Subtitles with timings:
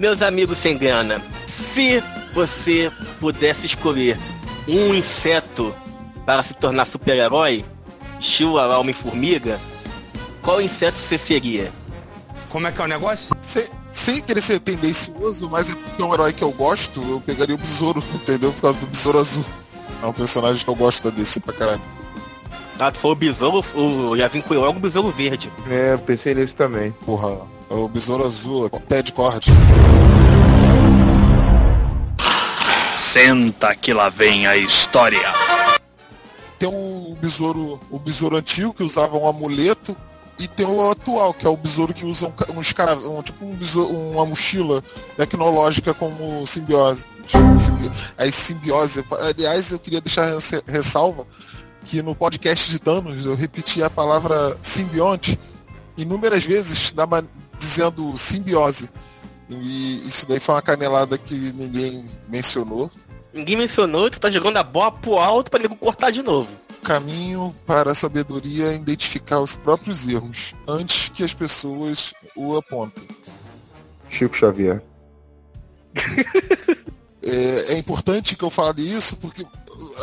[0.00, 2.02] Meus amigos sem grana, se
[2.32, 2.90] você
[3.20, 4.18] pudesse escolher
[4.66, 5.74] um inseto
[6.24, 7.62] para se tornar super-herói,
[8.18, 9.60] estilo Homem-Formiga,
[10.40, 11.70] qual inseto você seria?
[12.48, 13.36] Como é que é o negócio?
[13.42, 17.20] Sem, sem querer ser tendencioso, mas é porque é um herói que eu gosto, eu
[17.20, 18.54] pegaria o besouro, entendeu?
[18.54, 19.44] Por causa do besouro azul.
[20.02, 21.82] É um personagem que eu gosto da DC pra caralho.
[22.78, 25.52] Ah, tu falou besouro, o, já vim com logo o besouro verde.
[25.68, 26.90] É, pensei nisso também.
[27.04, 29.46] Porra, o besouro azul, é Ted Cord.
[32.96, 35.32] Senta que lá vem a história.
[36.58, 39.96] Tem o besouro, o besouro antigo que usava um amuleto
[40.38, 43.54] e tem o atual, que é o besouro que usa um, cara, um, tipo um
[43.54, 44.82] besouro, uma mochila
[45.16, 47.06] tecnológica como simbiose.
[48.18, 49.04] Aí simbiose.
[49.12, 50.26] Aliás, eu queria deixar
[50.66, 51.24] ressalva
[51.84, 55.38] que no podcast de Thanos eu repeti a palavra simbionte
[55.96, 56.92] inúmeras vezes
[57.60, 58.90] dizendo simbiose.
[59.48, 62.90] E isso daí foi uma canelada que ninguém mencionou.
[63.32, 66.48] Ninguém mencionou, tu tá jogando a bola pro alto pra nego cortar de novo.
[66.82, 73.06] Caminho para a sabedoria é identificar os próprios erros antes que as pessoas o apontem.
[74.08, 74.82] Chico Xavier.
[77.22, 79.44] é, é importante que eu fale isso porque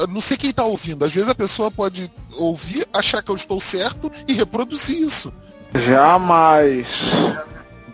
[0.09, 1.03] não sei quem tá ouvindo.
[1.03, 5.33] Às vezes a pessoa pode ouvir, achar que eu estou certo e reproduzir isso.
[5.75, 6.87] Jamais.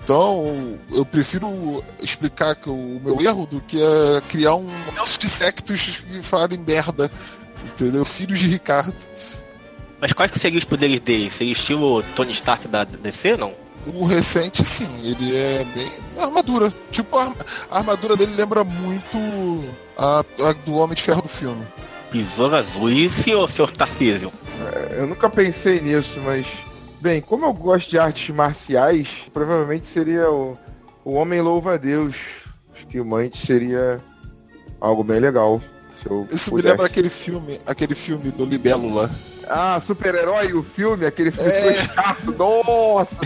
[0.04, 5.30] Então, eu prefiro explicar que o meu erro do que é criar um lenço de
[5.30, 7.10] sectos que falem merda.
[7.64, 8.04] Entendeu?
[8.04, 8.96] Filhos de Ricardo.
[10.02, 11.32] Mas quais que seriam os poderes dele?
[11.32, 13.54] Seria estilo Tony Stark da DC, não?
[13.88, 14.90] O recente, sim.
[15.02, 15.90] Ele é bem...
[16.18, 16.74] Armadura.
[16.92, 17.34] Tipo, a
[17.72, 19.18] armadura dele lembra muito
[19.98, 21.66] a, a do Homem de Ferro do filme.
[22.12, 22.90] Besouro Azul.
[22.90, 24.32] E o senhor, senhor Tarcísio?
[24.74, 26.46] É, eu nunca pensei nisso, mas
[27.04, 30.58] Bem, como eu gosto de artes marciais, provavelmente seria o,
[31.04, 32.16] o Homem Louva a Deus.
[32.74, 34.02] Acho que o Mante seria
[34.80, 35.62] algo bem legal.
[35.98, 36.54] Isso pudesse.
[36.54, 39.12] me lembra aquele filme, aquele filme do Libélula.
[39.50, 42.38] Ah, super-herói, o filme, aquele filme é.
[42.38, 43.18] nossa!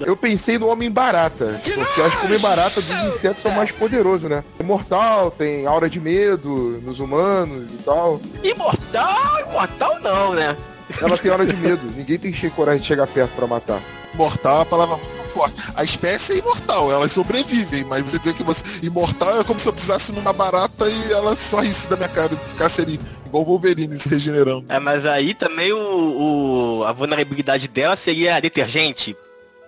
[0.00, 3.54] Eu pensei no Homem Barata, porque acho que o Homem Barata dos insetos é o
[3.54, 4.42] mais poderoso, né?
[4.58, 8.18] Imortal, tem aura de medo nos humanos e tal.
[8.42, 9.40] Imortal?
[9.50, 10.56] Imortal não, né?
[11.00, 11.86] Ela tem hora de medo.
[11.94, 13.80] Ninguém tem coragem de chegar perto para matar.
[14.14, 15.60] Mortal é uma palavra muito forte.
[15.74, 18.84] A espécie é imortal, elas sobrevivem, mas você dizer que você.
[18.84, 22.32] Imortal é como se eu pisasse numa barata e ela só risse da minha cara
[22.32, 24.64] e ficasse ali, igual o Wolverine se regenerando.
[24.68, 29.16] É, mas aí também o, o a vulnerabilidade dela seria detergente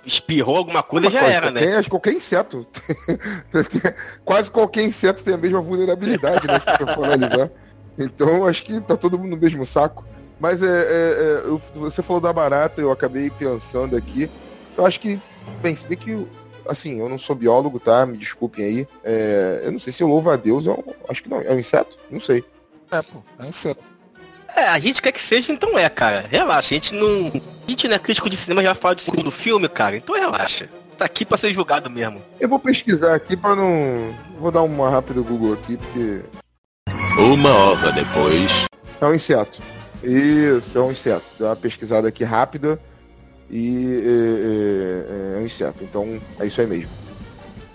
[0.04, 1.76] espirrou alguma coisa Uma já coisa, era, né?
[1.76, 2.66] Acho qualquer inseto.
[4.24, 6.58] Quase qualquer inseto tem a mesma vulnerabilidade, né?
[6.58, 7.50] Se você for analisar.
[7.98, 10.04] Então acho que tá todo mundo no mesmo saco.
[10.40, 14.28] Mas é, é, é eu, você falou da barata, eu acabei pensando aqui.
[14.76, 15.20] Eu acho que,
[15.60, 16.26] bem, se bem que,
[16.66, 18.06] assim, eu não sou biólogo, tá?
[18.06, 18.88] Me desculpem aí.
[19.04, 21.52] É, eu não sei se o louva a Deus é um, acho que não, é
[21.52, 21.98] um inseto?
[22.10, 22.42] Não sei.
[22.90, 24.00] É, pô, é um inseto.
[24.56, 26.24] É, a gente quer que seja, então é, cara.
[26.28, 27.28] Relaxa, a gente não.
[27.66, 29.96] A gente não é crítico de cinema, já fala do segundo filme, cara.
[29.96, 30.68] Então relaxa.
[30.98, 32.20] Tá aqui pra ser julgado mesmo.
[32.38, 34.14] Eu vou pesquisar aqui pra não.
[34.38, 36.20] Vou dar uma rápida Google aqui, porque.
[37.18, 38.66] Uma hora depois.
[39.00, 39.60] É um inseto.
[40.02, 41.24] Isso, é um inseto.
[41.38, 42.80] Dá uma pesquisada aqui rápida
[43.50, 45.82] e é, é, é, um inseto.
[45.82, 46.90] Então é isso aí mesmo.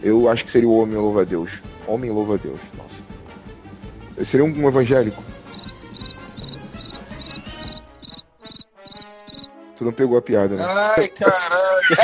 [0.02, 1.52] Eu acho que seria o homem louva a Deus.
[1.88, 2.60] Homem louva a Deus.
[2.78, 4.26] Nossa.
[4.26, 5.22] Seria um evangélico.
[9.76, 10.64] Tu não pegou a piada, né?
[10.64, 11.96] Ai, caralho!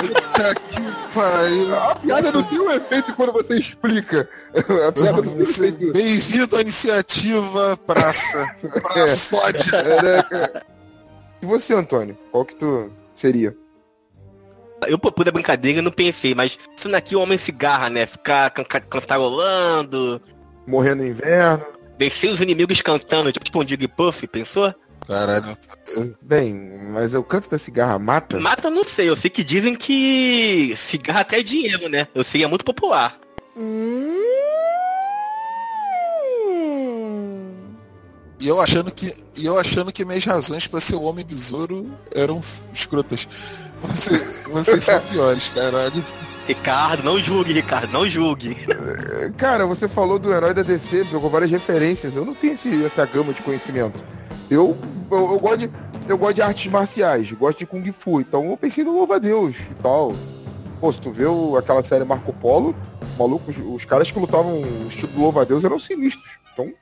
[0.08, 1.76] Puta que pariu!
[1.76, 4.26] A piada não tem um efeito quando você explica.
[4.54, 5.92] A piada não tem efeito.
[5.92, 8.56] Bem-vindo à iniciativa Praça.
[8.82, 9.76] Praçódia.
[9.76, 10.62] É.
[11.42, 12.16] E você, Antônio?
[12.32, 13.54] Qual que tu seria?
[14.86, 18.06] Eu, por da brincadeira, não pensei, mas isso daqui o homem cigarra, né?
[18.06, 20.22] Ficar cantarolando.
[20.66, 21.66] Morrer no inverno.
[21.98, 24.74] Descer os inimigos cantando, tipo um Puff, pensou?
[25.10, 25.58] Caralho.
[26.22, 26.54] Bem,
[26.92, 28.38] mas o canto da cigarra mata?
[28.38, 32.06] Mata não sei, eu sei que dizem que cigarra até dinheiro, né?
[32.14, 33.18] Eu sei, é muito popular.
[38.38, 41.90] E eu achando que, e eu achando que minhas razões para ser o homem besouro
[42.14, 42.40] eram
[42.72, 43.28] escrotas.
[43.82, 44.16] Você,
[44.48, 46.04] vocês são piores, caralho.
[46.46, 48.56] Ricardo, não julgue, Ricardo, não julgue.
[49.36, 52.14] Cara, você falou do herói da DC, pegou várias referências.
[52.14, 54.02] Eu não tenho esse, essa gama de conhecimento.
[54.50, 54.76] Eu,
[55.10, 55.70] eu, eu, gosto de,
[56.08, 59.56] eu gosto de artes marciais, gosto de Kung Fu, então eu pensei no Louva Deus
[59.56, 60.12] e tal.
[60.80, 62.74] Pô, se tu vê o, aquela série Marco Polo,
[63.18, 66.30] maluco, os, os caras que lutavam o estilo Louva Deus eram sinistros.
[66.52, 66.72] Então,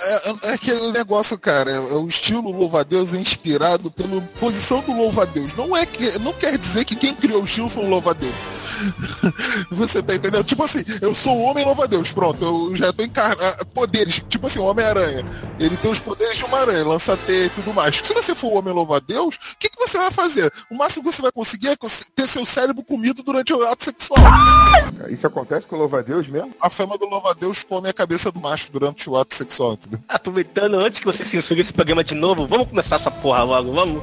[0.00, 1.70] é, é, aquele negócio, cara.
[1.70, 5.54] É, o estilo louva-a-Deus é inspirado pela posição do louva-a-Deus.
[5.56, 8.34] Não, é que, não quer dizer que quem criou o estilo foi o louva-a-Deus.
[9.70, 10.44] Você tá entendendo?
[10.44, 13.66] Tipo assim, eu sou o homem louva-a-Deus, pronto, eu já tô encarnando.
[13.74, 15.24] Poderes, tipo assim, o Homem-Aranha.
[15.58, 17.96] Ele tem os poderes de uma aranha, lança teia e tudo mais.
[17.96, 20.52] Se você for o homem louva-a-Deus, o que, que você vai fazer?
[20.70, 21.76] O máximo que você vai conseguir é
[22.14, 24.20] ter seu cérebro comido durante o ato sexual.
[25.08, 26.54] Isso acontece com o louva-a-Deus mesmo?
[26.60, 30.00] A fama do louva-a-Deus come a cabeça do macho durante o ato sexual, entendeu?
[30.08, 34.02] Aproveitando, antes que você censure esse programa de novo, vamos começar essa porra logo, vamos.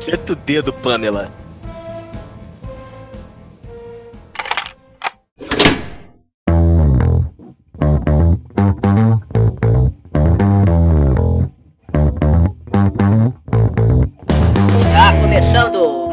[0.00, 1.43] Senta o dedo, Pamela.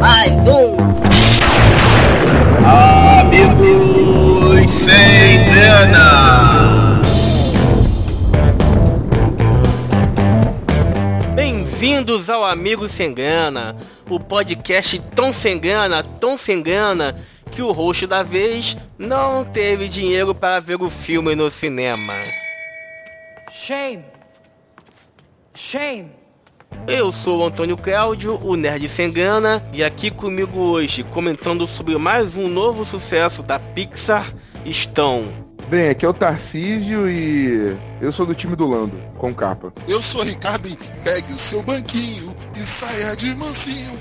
[0.02, 0.78] Mais um
[3.20, 7.02] Amigos sem grana.
[11.36, 13.76] Bem-vindos ao Amigo Sem Grana,
[14.10, 17.16] o podcast tão sem grana, tão sem grana,
[17.52, 22.14] que o host da vez não teve dinheiro para ver o filme no cinema.
[23.52, 24.04] Shame.
[25.54, 26.21] Shame.
[26.94, 31.98] Eu sou o Antônio Cláudio, o Nerd Sem Grana, e aqui comigo hoje, comentando sobre
[31.98, 34.36] mais um novo sucesso da Pixar,
[34.66, 35.32] estão...
[35.70, 39.72] Bem, aqui é o Tarcísio e eu sou do time do Lando, com capa.
[39.88, 43.98] Eu sou Ricardo e pegue o seu banquinho e saia de mansinho.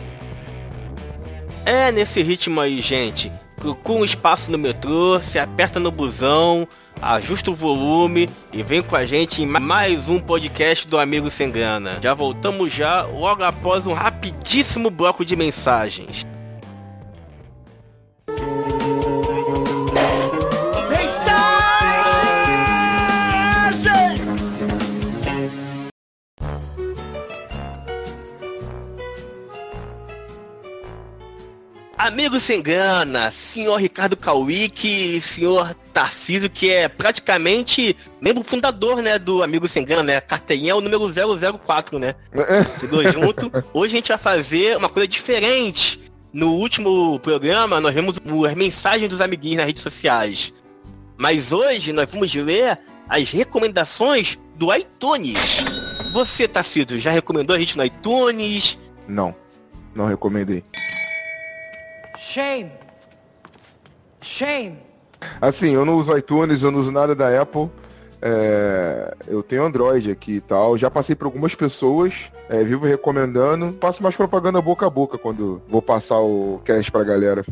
[1.65, 3.31] É nesse ritmo aí, gente.
[3.55, 6.67] Procura um espaço no metrô, se aperta no busão,
[7.01, 11.51] ajusta o volume e vem com a gente em mais um podcast do Amigo Sem
[11.51, 11.99] Grana.
[12.03, 16.27] Já voltamos já logo após um rapidíssimo bloco de mensagens.
[31.97, 32.63] Amigo sem
[33.31, 39.85] senhor Ricardo Kawick e senhor Tarcísio, que é praticamente membro fundador, né, do Amigo Sem
[39.85, 40.21] Grana, né?
[40.21, 41.11] Carteirinha é o número
[41.59, 42.15] 004, né?
[42.81, 43.51] Chegou junto.
[43.73, 46.01] Hoje a gente vai fazer uma coisa diferente.
[46.33, 48.17] No último programa, nós vimos
[48.49, 50.53] as mensagens dos amiguinhos nas redes sociais.
[51.17, 52.79] Mas hoje nós vamos ler
[53.09, 55.65] as recomendações do iTunes.
[56.13, 58.79] Você, Tarcísio, já recomendou a gente no iTunes?
[59.09, 59.35] Não,
[59.95, 60.65] não recomendei.
[62.17, 62.71] Shame.
[64.21, 64.90] Shame.
[65.41, 67.71] Assim, eu não uso iTunes, eu não uso nada da Apple.
[68.23, 70.77] É, eu tenho Android aqui e tal.
[70.77, 73.73] Já passei por algumas pessoas, é, vivo recomendando.
[73.73, 77.45] Passo mais propaganda boca a boca quando vou passar o cast pra galera.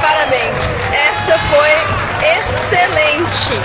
[0.00, 0.58] Parabéns,
[0.92, 1.70] essa foi
[2.26, 3.60] excelente.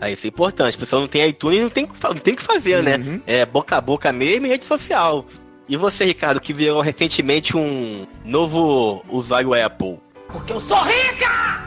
[0.00, 0.76] Ah, isso é importante.
[0.76, 2.96] O pessoal não tem iTunes, não tem, não tem que fazer, né?
[2.96, 3.20] Uhum.
[3.24, 5.24] É boca a boca mesmo e rede social.
[5.68, 10.00] E você, Ricardo, que virou recentemente um novo usuário Apple.
[10.32, 11.62] Porque eu sou rica!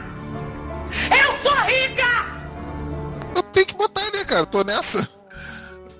[1.10, 2.26] Eu sou rica!
[3.36, 4.46] Eu tenho que botar, né, cara?
[4.46, 5.08] Tô nessa.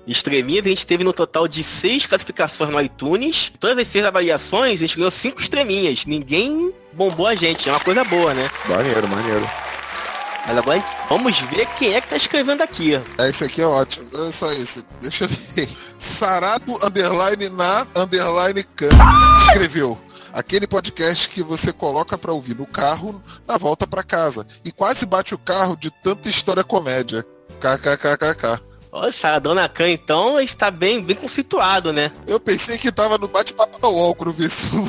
[0.05, 3.51] Estrelinhas, a gente teve no total de seis classificações no iTunes.
[3.59, 6.05] Todas as seis avaliações, a gente ganhou cinco estrelinhas.
[6.05, 7.67] Ninguém bombou a gente.
[7.67, 8.49] É uma coisa boa, né?
[8.67, 9.49] Maneiro, maneiro.
[10.47, 12.95] Mas agora vamos ver quem é que tá escrevendo aqui.
[13.17, 14.07] É, esse aqui é ótimo.
[14.13, 14.85] É só esse.
[15.01, 15.69] Deixa eu ver.
[15.99, 18.87] Sarado underline na underline can
[19.39, 20.01] escreveu.
[20.37, 24.45] Aquele podcast que você coloca pra ouvir no carro na volta pra casa.
[24.63, 27.25] E quase bate o carro de tanta história comédia.
[27.59, 28.61] KKKKK.
[28.91, 32.11] Olha, Saradona Khan, então, está bem, bem conceituado, né?
[32.27, 34.75] Eu pensei que tava no bate-papo da UOL quando vi esse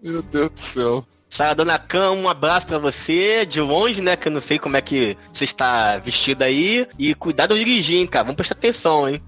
[0.00, 1.04] Meu Deus do céu.
[1.28, 4.14] Saradona Khan, um abraço pra você, de longe, né?
[4.14, 6.86] Que eu não sei como é que você está vestido aí.
[6.96, 8.22] E cuidado ao dirigir, hein, cara.
[8.22, 9.20] Vamos prestar atenção, hein?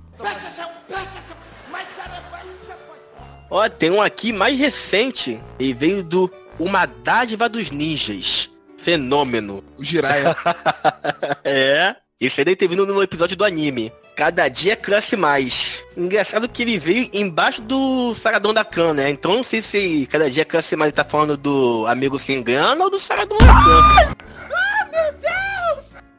[3.51, 5.41] Ó, tem um aqui mais recente.
[5.59, 8.51] E veio do Uma Dádiva dos Ninjas.
[8.77, 9.65] Fenômeno.
[9.77, 10.37] O Jiraya.
[11.45, 11.97] É.
[12.21, 13.93] Esse aí vindo no episódio do anime.
[14.17, 15.85] Cada dia cresce mais.
[15.97, 19.11] Engraçado que ele veio embaixo do Saradão da Khan, né?
[19.11, 22.85] Então não sei se cada dia cresce mais ele tá falando do Amigo Sem Grana
[22.85, 24.29] ou do Saradão da Khan.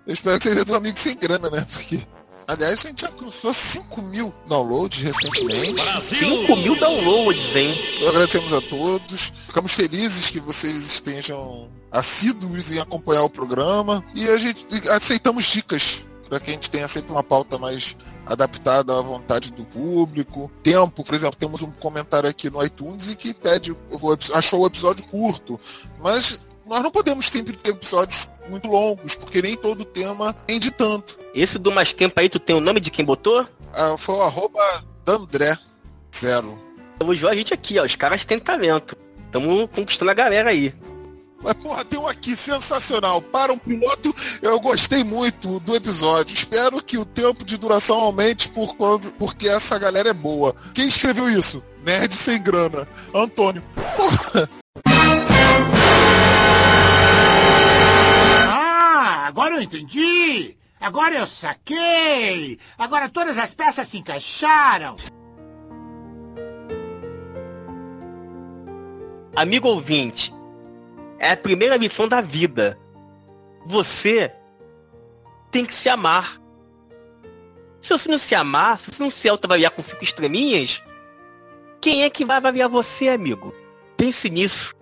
[0.09, 1.63] Eu espero que seja do amigo sem grana, né?
[1.71, 1.99] Porque.
[2.49, 5.83] Aliás, a gente alcançou 5 mil downloads recentemente.
[6.01, 7.75] 5 mil downloads, hein?
[8.07, 9.31] Agradecemos a todos.
[9.45, 14.03] Ficamos felizes que vocês estejam assíduos em acompanhar o programa.
[14.15, 18.97] E a gente aceitamos dicas para que a gente tenha sempre uma pauta mais adaptada
[18.97, 20.51] à vontade do público.
[20.63, 23.77] Tempo, por exemplo, temos um comentário aqui no iTunes e que pede,
[24.33, 25.59] achou o episódio curto.
[25.99, 31.19] Mas nós não podemos sempre ter episódios muito longos, porque nem todo tema rende tanto.
[31.33, 33.45] Esse do mais tempo aí, tu tem o nome de quem botou?
[33.73, 34.59] Ah, foi o arroba
[35.03, 35.57] Dandré
[36.15, 36.59] Zero.
[36.99, 37.85] Elogiou a gente aqui, ó.
[37.85, 38.95] Os caras têm talento.
[39.31, 40.73] Tamo conquistando a galera aí.
[41.41, 43.21] Mas, porra, tem um aqui sensacional.
[43.21, 46.35] Para um piloto, eu gostei muito do episódio.
[46.35, 50.53] Espero que o tempo de duração aumente por quando, porque essa galera é boa.
[50.73, 51.63] Quem escreveu isso?
[51.83, 52.87] Nerd sem grana.
[53.13, 53.63] Antônio.
[53.95, 54.49] Porra.
[59.39, 60.57] Agora eu entendi.
[60.81, 62.59] Agora eu saquei.
[62.77, 64.97] Agora todas as peças se encaixaram.
[69.33, 70.33] Amigo ouvinte,
[71.17, 72.77] é a primeira lição da vida.
[73.65, 74.33] Você
[75.49, 76.41] tem que se amar.
[77.81, 80.83] Se você não se amar, se você não se autoavaliar com cinco estreminhas,
[81.79, 83.55] quem é que vai avaliar você, amigo?
[83.95, 84.75] Pense nisso.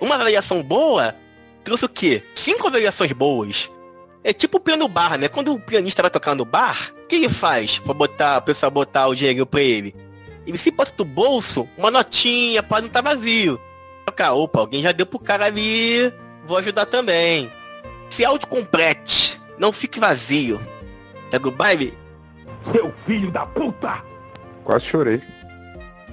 [0.00, 1.16] Uma avaliação boa
[1.64, 2.22] trouxe o quê?
[2.36, 3.68] Cinco avaliações boas.
[4.22, 5.28] É tipo o piano bar, né?
[5.28, 8.70] Quando o pianista vai tocar no bar, o que ele faz pra botar, o pessoal
[8.70, 9.94] botar o dinheiro pra ele?
[10.46, 13.60] Ele se bota do bolso uma notinha para não estar tá vazio.
[14.32, 16.12] Opa, alguém já deu pro cara ali,
[16.46, 17.50] vou ajudar também.
[18.10, 20.60] Se autocomplete, não fique vazio.
[21.30, 21.96] Pega o baile?
[22.72, 24.02] Seu filho da puta!
[24.64, 25.22] Quase chorei.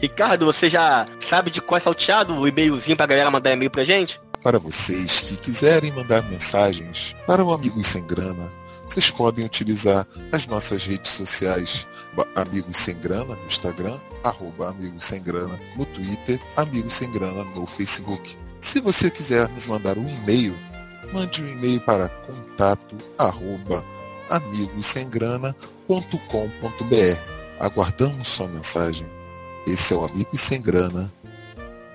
[0.02, 3.84] Ricardo, você já sabe de qual é salteado o e-mailzinho pra galera mandar e-mail pra
[3.84, 4.20] gente?
[4.46, 8.54] Para vocês que quiserem mandar mensagens para o Amigos Sem Grana,
[8.88, 11.88] vocês podem utilizar as nossas redes sociais
[12.36, 17.66] Amigos Sem Grana no Instagram, arroba Amigos Sem Grana no Twitter, Amigos Sem Grana no
[17.66, 18.38] Facebook.
[18.62, 20.56] Se você quiser nos mandar um e-mail,
[21.12, 23.84] mande um e-mail para contato arroba
[24.30, 27.20] amigossemgrana.com.br.
[27.60, 29.08] Aguardamos sua mensagem.
[29.66, 31.12] Esse é o Amigos Sem Grana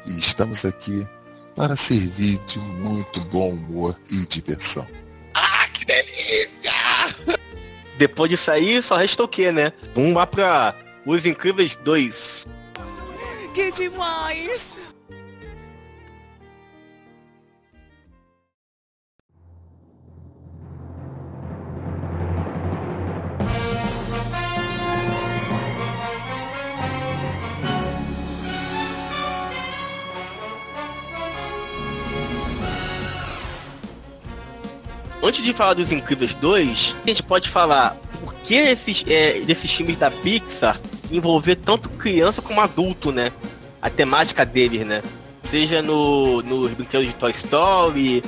[0.05, 1.07] e estamos aqui
[1.61, 4.89] para servir de muito bom humor e diversão.
[5.35, 6.73] Ah, que delícia!
[7.99, 9.71] Depois disso aí, só resta o quê, né?
[9.95, 10.75] Vamos lá pra
[11.05, 12.47] Os Incríveis 2.
[13.53, 14.75] Que demais!
[35.31, 39.73] Antes de falar dos Incríveis 2, a gente pode falar por que esses, é, desses
[39.73, 40.77] filmes da Pixar
[41.09, 43.31] envolver tanto criança como adulto, né?
[43.81, 45.05] A temática deles, né?
[45.45, 48.25] Seja no, nos brinquedos de Toy Story,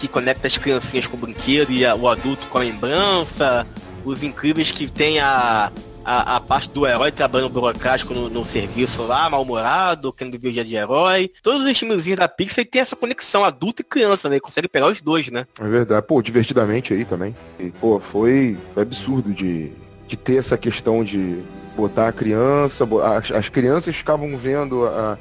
[0.00, 3.64] que conecta as criancinhas com o brinquedo e a, o adulto com a lembrança,
[4.04, 5.70] os incríveis que tem a,
[6.04, 10.52] a, a, parte do herói trabalhando burocrático no, no serviço lá, mal-humorado, querendo ver o
[10.52, 11.30] dia de herói.
[11.42, 14.40] Todos os filmezinhos da Pixar tem essa conexão adulto e criança, né?
[14.40, 15.46] consegue pegar os dois, né?
[15.60, 16.06] É verdade.
[16.06, 17.34] Pô, divertidamente aí também.
[17.58, 19.72] E, pô, foi, foi absurdo de,
[20.06, 21.42] de ter essa questão de
[21.76, 25.18] botar a criança, as, as crianças ficavam vendo a,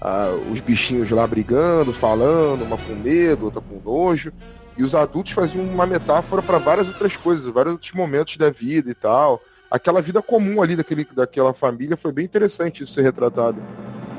[0.00, 4.32] a, os bichinhos lá brigando, falando, uma com medo, outra com nojo.
[4.76, 8.90] E os adultos faziam uma metáfora para várias outras coisas, vários outros momentos da vida
[8.90, 9.40] e tal
[9.72, 13.56] aquela vida comum ali daquele, daquela família foi bem interessante isso ser retratado.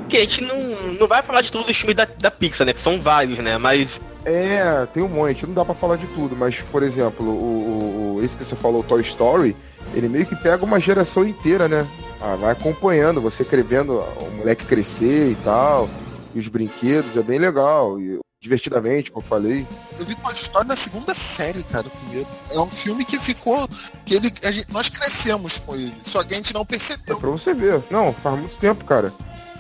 [0.09, 0.57] Que a gente não,
[0.99, 2.73] não vai falar de todos os filmes da, da Pixar, né?
[2.73, 3.57] Que são vários, né?
[3.57, 4.01] Mas.
[4.25, 8.23] É, tem um monte, não dá para falar de tudo, mas, por exemplo, o, o,
[8.23, 9.55] esse que você falou, Toy Story,
[9.93, 11.85] ele meio que pega uma geração inteira, né?
[12.21, 15.89] Ah, vai acompanhando, você vendo o moleque crescer e tal,
[16.33, 17.99] e os brinquedos, é bem legal.
[17.99, 19.65] E divertidamente, como eu falei.
[19.97, 22.27] Eu vi Toy Story na segunda série, cara, primeiro.
[22.51, 23.67] É um filme que ficou.
[24.05, 27.15] que ele, gente, nós crescemos com ele, só que a gente não percebeu.
[27.15, 27.81] É pra você ver.
[27.89, 29.13] Não, faz muito tempo, cara.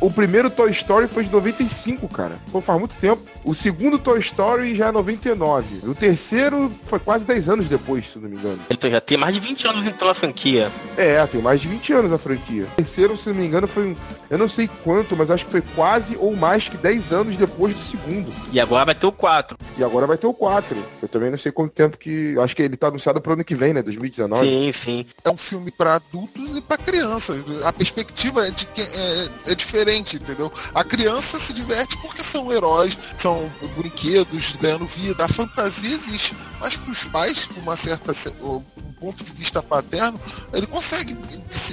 [0.03, 2.35] O primeiro Toy Story foi de 95, cara.
[2.51, 3.21] Pô, faz muito tempo.
[3.41, 5.89] O segundo Toy Story já é 99.
[5.89, 8.59] O terceiro foi quase 10 anos depois, se não me engano.
[8.69, 10.69] Então já tem mais de 20 anos então a franquia.
[10.97, 12.63] É, tem mais de 20 anos a franquia.
[12.63, 13.95] O terceiro, se não me engano, foi um.
[14.29, 17.73] Eu não sei quanto, mas acho que foi quase ou mais que 10 anos depois
[17.73, 18.33] do segundo.
[18.51, 19.57] E agora vai ter o 4.
[19.77, 20.75] E agora vai ter o 4.
[21.01, 22.37] Eu também não sei quanto tempo que.
[22.39, 23.81] Acho que ele tá anunciado pro ano que vem, né?
[23.81, 24.45] 2019.
[24.45, 25.05] Sim, sim.
[25.23, 27.63] É um filme para adultos e para crianças.
[27.63, 30.51] A perspectiva é de que é, é diferente, entendeu?
[30.73, 35.25] A criança se diverte porque são heróis, são brinquedos ganhando vida.
[35.25, 40.19] A fantasia existe, mas para os pais, com uma certa um ponto de vista paterno,
[40.53, 41.17] ele consegue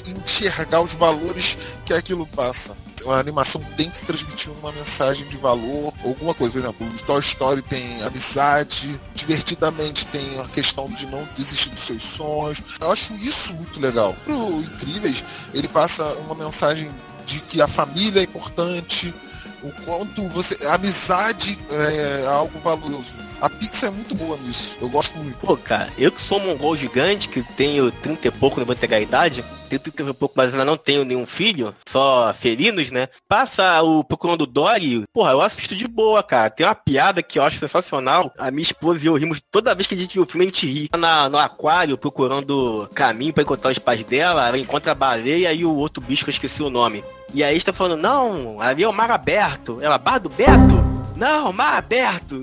[0.06, 2.76] enxergar os valores que aquilo passa.
[3.06, 6.52] A animação tem que transmitir uma mensagem de valor, alguma coisa.
[6.52, 11.80] Por exemplo, o Toy Story tem amizade, divertidamente tem a questão de não desistir dos
[11.80, 12.62] seus sonhos.
[12.80, 14.14] Eu acho isso muito legal.
[14.24, 15.24] Pro Incríveis,
[15.54, 16.90] ele passa uma mensagem
[17.30, 19.14] de que a família é importante,
[19.62, 20.66] o quanto você.
[20.66, 23.30] A amizade é algo valoroso.
[23.40, 24.76] A Pixar é muito boa nisso.
[24.80, 25.36] Eu gosto muito.
[25.38, 28.74] Pô, cara, eu que sou um mongol gigante, que tenho 30 e pouco, não vou
[28.74, 32.90] entregar a idade, tenho 30 e pouco, mas ainda não tenho nenhum filho, só felinos,
[32.90, 33.08] né?
[33.26, 36.50] Passa o Procurando Dory, porra, eu assisto de boa, cara.
[36.50, 38.30] Tem uma piada que eu acho sensacional.
[38.36, 40.48] A minha esposa e eu rimos toda vez que a gente viu o filme, a
[40.48, 40.90] gente ri.
[40.98, 45.64] Na, no aquário, procurando caminho pra encontrar os pais dela, ela encontra a baleia e
[45.64, 47.02] o outro bicho que eu esqueci o nome.
[47.32, 49.49] E aí está falando, não, ali é o mar aberto.
[49.80, 50.76] Ela, bar do Beto?
[51.16, 52.42] Não, mar aberto.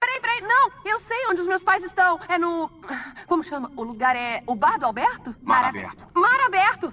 [0.00, 0.70] Peraí, peraí, não!
[0.84, 2.18] Eu sei onde os meus pais estão.
[2.28, 2.70] É no.
[3.26, 3.70] Como chama?
[3.76, 4.42] O lugar é.
[4.46, 5.34] O bar do Alberto?
[5.42, 6.04] Mar aberto.
[6.14, 6.92] Mar aberto!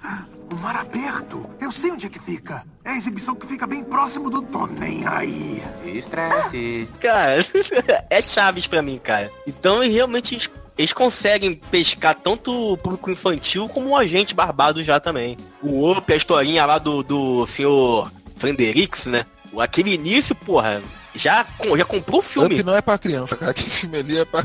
[0.52, 1.48] O mar aberto?
[1.60, 2.64] Eu sei onde é que fica.
[2.84, 5.62] É a exibição que fica bem próximo do Tô Nem Aí.
[5.84, 6.88] Estresse.
[7.00, 7.44] Cara,
[8.10, 9.30] é Chaves pra mim, cara.
[9.46, 14.98] Então realmente eles, eles conseguem pescar tanto o público infantil como o agente barbado já
[15.00, 15.36] também.
[15.62, 19.24] O Op, a historinha lá do, do senhor Frenderix, né?
[19.52, 20.80] O- Aquele início, porra,
[21.14, 22.54] já, já comprou o filme.
[22.56, 23.50] Up não é pra criança, cara.
[23.52, 24.44] Aquele filme ali é pra,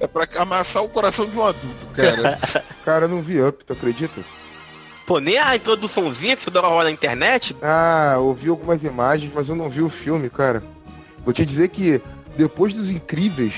[0.00, 2.38] é pra amassar o coração de um adulto, cara.
[2.84, 4.20] Cara, eu não vi Up, tu acredita?
[5.06, 7.56] Pô, nem a introduçãozinha que toda hora rola na internet.
[7.62, 10.62] Ah, eu vi algumas imagens, mas eu não vi o filme, cara.
[11.24, 12.00] Vou te dizer que
[12.36, 13.52] depois dos Incríveis,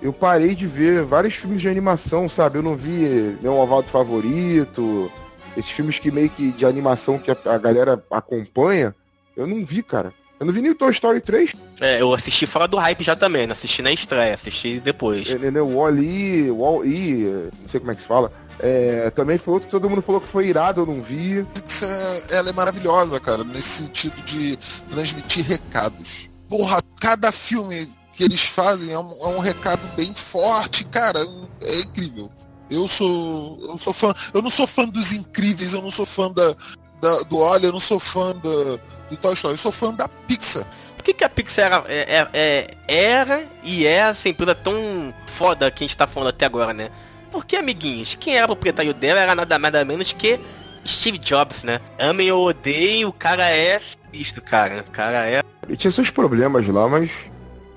[0.00, 2.58] eu parei de ver vários filmes de animação, sabe?
[2.58, 5.10] Eu não vi Meu Ovaldo Favorito,
[5.56, 8.94] esses filmes que meio que de animação que a, a galera acompanha,
[9.36, 10.12] eu não vi, cara.
[10.40, 13.14] Eu não vi nem o Toy Story 3, É, eu assisti fora do hype já
[13.14, 15.30] também, não assisti na estreia, assisti depois.
[15.30, 15.64] entendeu?
[15.68, 18.32] O Wall-E, Wall-E, não sei como é que se fala.
[18.58, 21.44] É, também foi outro que todo mundo falou que foi irado, eu não vi.
[21.54, 21.88] Pixar,
[22.32, 24.58] ela é maravilhosa, cara, nesse sentido de
[24.90, 26.28] transmitir recados.
[26.48, 31.20] Porra, cada filme que eles fazem é um, é um recado bem forte, cara,
[31.62, 32.28] é incrível.
[32.72, 36.30] Eu sou, eu sou fã, eu não sou fã dos incríveis, eu não sou fã
[36.32, 36.54] da,
[37.00, 38.78] da- do Olha, eu não sou fã da,
[39.10, 40.64] do Toy Story, eu sou fã da Pixar.
[40.96, 45.12] Por que, que a Pixar era, é- é- é- era e é essa empresa tão
[45.26, 46.90] foda que a gente tá falando até agora, né?
[47.30, 50.38] Porque, amiguinhos, quem era proprietário dela era nada mais nada menos que
[50.86, 51.80] Steve Jobs, né?
[51.98, 53.80] Amem ou odeiem, o cara é
[54.12, 54.84] visto, cara.
[54.86, 55.42] O cara é.
[55.66, 57.10] Ele tinha seus problemas lá, mas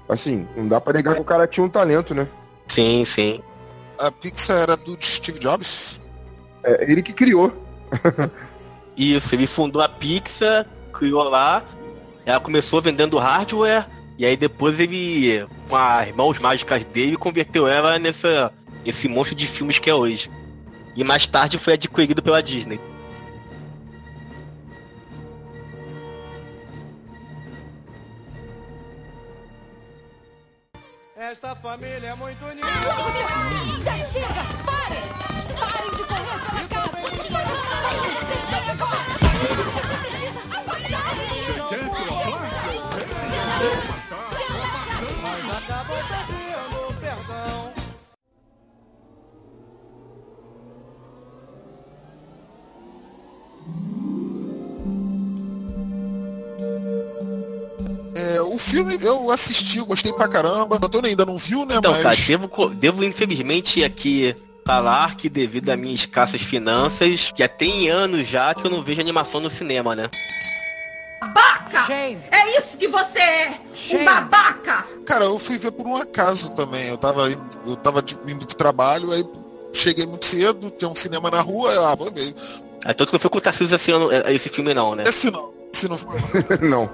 [0.09, 2.27] assim, não dá pra negar que o cara tinha um talento, né?
[2.67, 3.41] Sim, sim.
[3.99, 6.01] A Pixar era do Steve Jobs?
[6.63, 7.53] É ele que criou.
[8.97, 11.63] Isso, ele fundou a Pixar, criou lá,
[12.25, 13.85] ela começou vendendo hardware,
[14.17, 18.51] e aí depois ele, com as mãos mágicas dele, converteu ela nessa,
[18.85, 20.31] esse monstro de filmes que é hoje.
[20.95, 22.79] E mais tarde foi adquirido pela Disney.
[31.31, 32.67] Esta família é muito unida.
[33.83, 34.27] Já chega!
[34.63, 35.01] Parem!
[35.59, 37.05] Parem de correr pela casa!
[43.57, 43.94] Mas
[58.25, 60.77] É, o filme eu assisti, eu gostei pra caramba.
[60.77, 61.75] Antônio ainda não viu, né?
[61.77, 64.35] Então, mas cara, devo, devo infelizmente aqui
[64.65, 68.99] falar que devido a minhas escassas finanças, já tem anos já que eu não vejo
[68.99, 70.09] animação no cinema, né?
[71.21, 71.85] Babaca!
[71.85, 72.21] Shame.
[72.31, 73.59] É isso que você é!
[73.73, 74.01] Shame.
[74.01, 74.85] Um babaca!
[75.05, 76.87] Cara, eu fui ver por um acaso também.
[76.87, 79.23] Eu tava, indo- eu tava indo pro trabalho, aí
[79.73, 82.33] cheguei muito cedo, tinha um cinema na rua, eu, ah, vou ver.
[82.83, 85.03] É tanto que não foi com o Tarcísio esse, ano, é, esse filme não, né?
[85.07, 86.19] Esse não, esse não foi.
[86.65, 86.89] não,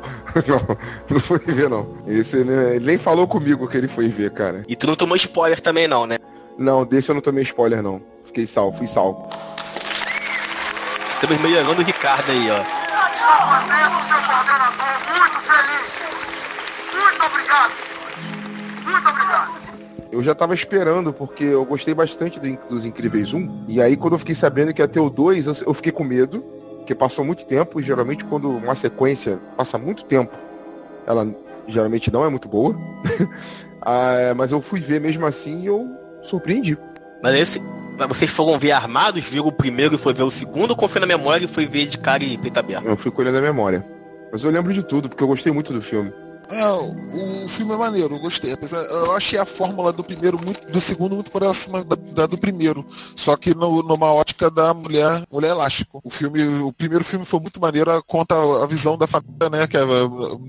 [0.48, 0.78] não,
[1.10, 1.98] não foi ver não.
[2.08, 4.64] Esse né, ele nem falou comigo que ele foi ver, cara.
[4.68, 6.18] E tu não tomou spoiler também não, né?
[6.58, 8.02] Não, desse eu não tomei spoiler não.
[8.26, 9.30] Fiquei salvo, fui salvo.
[11.12, 12.62] Estamos melhorando o Ricardo aí, ó.
[13.14, 13.28] Está
[13.68, 16.02] fazendo seu coordenador muito feliz.
[16.92, 18.26] Muito obrigado, senhores.
[18.84, 19.62] Muito obrigado.
[20.12, 23.66] Eu já tava esperando, porque eu gostei bastante do dos Incríveis 1.
[23.68, 26.04] E aí, quando eu fiquei sabendo que ia ter o 2, eu, eu fiquei com
[26.04, 26.44] medo,
[26.82, 30.36] porque passou muito tempo, e geralmente quando uma sequência passa muito tempo,
[31.08, 31.28] ela
[31.68, 32.76] geralmente não é muito boa.
[33.84, 35.90] Ah, mas eu fui ver mesmo assim e eu
[36.22, 36.78] surpreendi.
[37.24, 37.60] Mas esse.
[37.98, 41.02] mas Vocês foram ver armados, viram o primeiro e foi ver o segundo, ou confiou
[41.02, 42.86] na memória e foi ver de cara e peito aberto?
[42.86, 43.84] Eu fui colhendo a memória.
[44.32, 46.14] Mas eu lembro de tudo, porque eu gostei muito do filme.
[46.52, 48.52] É, o, filme é maneiro, eu gostei.
[48.52, 52.38] Apesar, eu achei a fórmula do primeiro muito, do segundo muito próxima da, da do
[52.38, 52.86] primeiro.
[53.16, 56.02] Só que no- numa ótica da mulher, mulher elástico.
[56.04, 59.66] O filme, o primeiro filme foi muito maneiro, conta a visão da família, né?
[59.68, 59.82] Que é,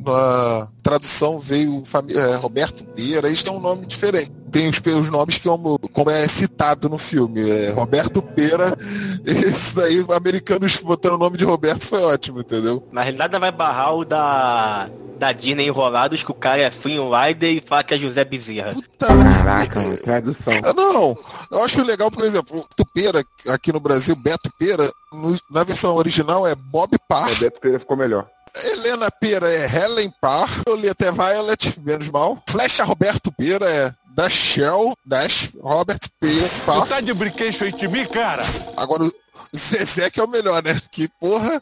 [0.05, 1.83] na tradução veio
[2.17, 4.33] é, Roberto Pera, eles têm um nome diferente.
[4.53, 7.49] Tem os, os nomes que como, como é citado no filme.
[7.51, 8.77] É Roberto Pera,
[9.25, 12.87] esse daí, americanos botando o nome de Roberto foi ótimo, entendeu?
[12.93, 14.88] Mas nada vai barrar o da
[15.19, 18.73] da Disney enrolados que o cara é Flynn Rider e fala que é José Bezerra.
[18.75, 20.53] Puta, Caraca, tradução.
[20.65, 21.17] Ah, Não,
[21.53, 25.95] eu acho legal, por exemplo, o Pera, aqui no Brasil, Beto Pera, no- na versão
[25.95, 28.27] original é Bob Parr, O Beto Pereira ficou melhor.
[28.65, 34.94] Helena Pera é Helen Parr, Violeta é Violet, menos mal, Flecha Roberto Pera é Dashel,
[35.07, 36.29] Dash, Robert P.
[36.66, 36.87] Parr.
[36.87, 38.44] Tá de brinquedo de mim, cara?
[38.77, 39.12] Agora o
[39.57, 40.79] Zezé que é o melhor, né?
[40.90, 41.61] Que porra.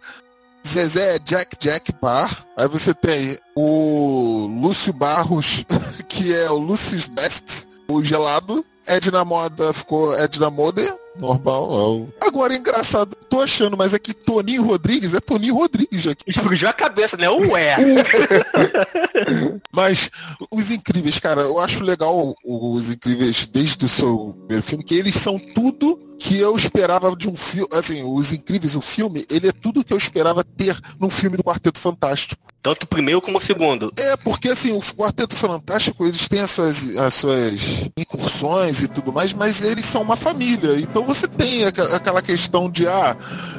[0.67, 2.45] Zezé é Jack Jack Parr.
[2.57, 5.65] Aí você tem o Lúcio Barros,
[6.09, 8.65] que é o Lucius Best, o gelado.
[8.87, 10.93] Edna Moda ficou Edna Moder.
[11.21, 12.09] Normal.
[12.21, 16.25] é Agora, engraçado, tô achando, mas é que Toninho Rodrigues é Toninho Rodrigues aqui.
[16.27, 17.29] Explodiu a cabeça, né?
[17.29, 17.77] Ué.
[19.73, 20.11] Mas
[20.51, 25.15] os incríveis, cara, eu acho legal os incríveis desde o seu primeiro filme, que eles
[25.15, 27.69] são tudo que eu esperava de um filme.
[27.73, 31.43] Assim, os incríveis, o filme, ele é tudo que eu esperava ter num filme do
[31.43, 32.50] Quarteto Fantástico.
[32.63, 33.91] Tanto o primeiro como o segundo.
[33.99, 39.13] É, porque assim, o Quarteto Fantástico, eles têm as suas, as suas incursões e tudo
[39.13, 40.79] mais, mas eles são uma família.
[40.79, 43.17] Então você tem aquela questão de, ah,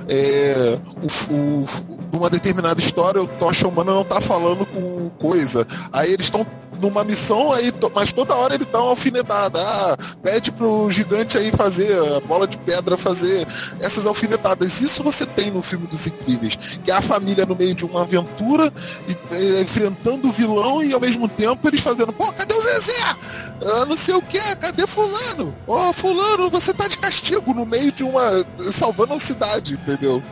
[0.07, 1.65] é, o, o-
[2.13, 5.65] numa determinada história o Tocha Humana não tá falando com coisa.
[5.91, 6.45] Aí eles estão
[6.81, 9.59] numa missão, aí, mas toda hora ele dá uma alfinetada.
[9.61, 13.45] Ah, pede pro gigante aí fazer, a bola de pedra fazer
[13.79, 14.81] essas alfinetadas.
[14.81, 18.01] Isso você tem no filme dos Incríveis, que é a família no meio de uma
[18.01, 18.71] aventura,
[19.07, 23.15] e, eh, enfrentando o vilão e ao mesmo tempo eles fazendo, pô, cadê o Zezé?
[23.63, 25.55] Ah, não sei o que, cadê fulano?
[25.67, 28.45] Ó, fulano, você tá de castigo no meio de uma.
[28.71, 30.23] salvando a cidade, entendeu?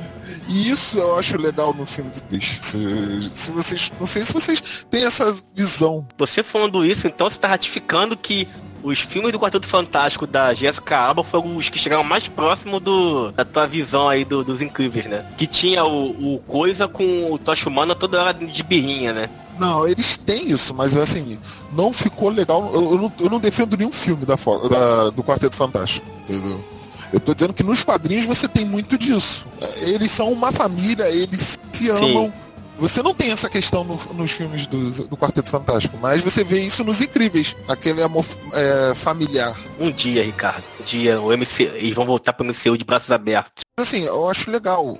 [0.49, 2.57] E isso eu acho legal no filme do Chris.
[2.61, 3.91] Se, se vocês.
[3.99, 6.05] Não sei se vocês têm essa visão.
[6.17, 8.47] Você falando isso, então você tá ratificando que
[8.81, 13.29] os filmes do Quarteto Fantástico da Jessica Alba foram os que chegaram mais próximo do,
[13.31, 15.23] da tua visão aí do- dos incríveis, né?
[15.37, 19.29] Que tinha o, o coisa com o Tocha Humana toda hora de birrinha, né?
[19.59, 21.37] Não, eles têm isso, mas assim,
[21.73, 22.71] não ficou legal.
[22.73, 26.63] Eu, eu não, eu não defendo nenhum filme da, da- do Quarteto Fantástico, entendeu?
[27.11, 29.45] Eu tô dizendo que nos quadrinhos você tem muito disso.
[29.81, 32.31] Eles são uma família, eles se amam.
[32.77, 36.61] Você não tem essa questão no- nos filmes do, do Quarteto Fantástico, mas você vê
[36.61, 39.53] isso nos Incríveis, aquele amor é, familiar.
[39.77, 40.63] Um dia, Ricardo.
[40.79, 43.63] Um dia o MC, eles vão voltar pro MCU de braços abertos.
[43.81, 44.97] Assim, eu acho legal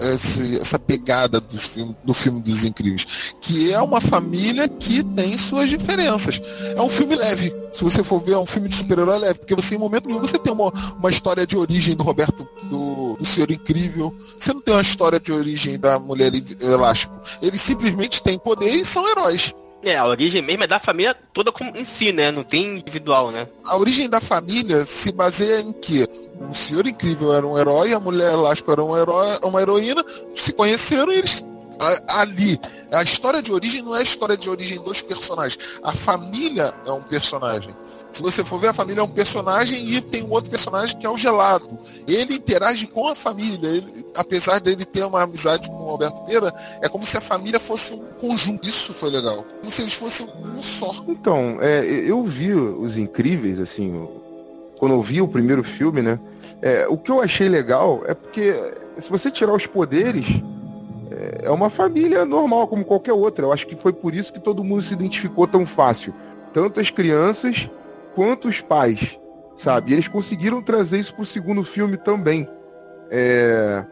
[0.00, 5.02] é, esse- essa pegada do filme, do filme dos Incríveis, que é uma família que
[5.02, 6.40] tem suas diferenças.
[6.76, 7.54] É um filme leve.
[7.72, 10.20] Se você for ver, é um filme de super-herói leve, porque você em momento nenhum
[10.20, 14.14] você tem uma, uma história de origem do Roberto, do, do Senhor Incrível.
[14.38, 17.18] Você não tem uma história de origem da Mulher Elástico.
[17.40, 19.54] Eles simplesmente têm poder e são heróis.
[19.82, 22.30] É, a origem mesmo é da família toda como em si, né?
[22.30, 23.48] Não tem individual, né?
[23.64, 26.08] A origem da família se baseia em que
[26.50, 30.52] o Senhor Incrível era um herói, a Mulher Elástico era um herói, uma heroína, se
[30.52, 31.44] conheceram e eles
[32.08, 32.60] ali.
[32.92, 35.58] A história de origem não é a história de origem dos personagens.
[35.82, 37.74] A família é um personagem.
[38.12, 41.06] Se você for ver, a família é um personagem e tem um outro personagem que
[41.06, 41.78] é o Gelado.
[42.06, 43.68] Ele interage com a família.
[43.68, 47.58] Ele, apesar dele ter uma amizade com o Roberto Pereira, é como se a família
[47.58, 48.68] fosse um conjunto.
[48.68, 49.46] Isso foi legal.
[49.60, 50.94] Como se eles fossem um só.
[51.08, 54.06] Então, é, eu vi os incríveis, assim,
[54.78, 56.18] quando eu vi o primeiro filme, né?
[56.62, 58.54] é, o que eu achei legal é porque
[58.98, 60.26] se você tirar os poderes,
[61.10, 63.44] é, é uma família normal, como qualquer outra.
[63.44, 66.14] Eu acho que foi por isso que todo mundo se identificou tão fácil.
[66.54, 67.68] Tanto as crianças
[68.14, 69.18] quanto os pais,
[69.56, 69.90] sabe?
[69.90, 72.48] E eles conseguiram trazer isso pro segundo filme também.
[73.10, 73.84] É,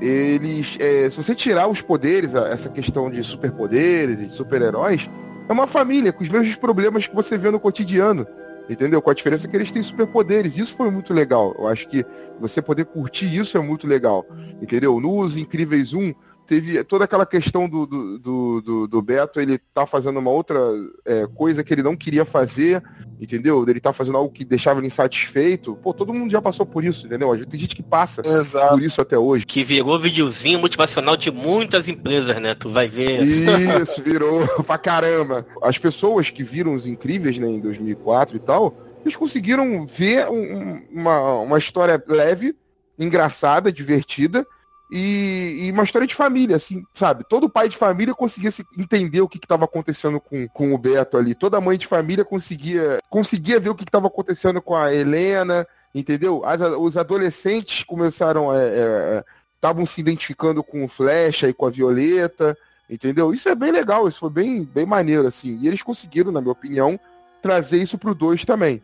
[0.00, 5.08] eles, é, se você tirar os poderes, essa questão de superpoderes e de super-heróis,
[5.48, 8.26] é uma família com os mesmos problemas que você vê no cotidiano.
[8.68, 9.00] Entendeu?
[9.00, 10.58] Com a diferença que eles têm superpoderes.
[10.58, 11.56] Isso foi muito legal.
[11.58, 12.04] Eu acho que
[12.38, 14.26] você poder curtir isso é muito legal.
[14.60, 15.00] Entendeu?
[15.00, 16.12] Nos Incríveis 1,
[16.48, 18.18] teve toda aquela questão do, do,
[18.62, 20.58] do, do- Beto, ele tá fazendo uma outra
[21.04, 22.82] é, coisa que ele não queria fazer,
[23.20, 23.62] entendeu?
[23.68, 25.76] Ele tá fazendo algo que deixava ele insatisfeito.
[25.76, 27.28] Pô, todo mundo já passou por isso, entendeu?
[27.46, 28.74] Tem gente que passa Exato.
[28.74, 29.44] por isso até hoje.
[29.44, 32.54] Que virou videozinho motivacional de muitas empresas, né?
[32.54, 33.22] Tu vai ver.
[33.24, 35.46] Isso, virou pra caramba.
[35.62, 40.82] As pessoas que viram os incríveis, né, em 2004 e tal, eles conseguiram ver um-
[40.90, 42.56] uma, uma história leve,
[42.98, 44.46] engraçada, divertida
[44.90, 47.24] e, e uma história de família, assim, sabe?
[47.28, 51.16] Todo pai de família conseguia se entender o que estava acontecendo com, com o Beto
[51.16, 51.34] ali.
[51.34, 56.42] Toda mãe de família conseguia, conseguia ver o que estava acontecendo com a Helena, entendeu?
[56.44, 58.56] As- os adolescentes começaram a.
[58.58, 59.24] é,
[59.56, 62.56] estavam se identificando com o Flecha e com a Violeta,
[62.88, 63.34] entendeu?
[63.34, 65.58] Isso é bem legal, isso foi bem, bem maneiro, assim.
[65.60, 66.98] E eles conseguiram, na minha opinião,
[67.42, 68.80] trazer isso pro 2 também.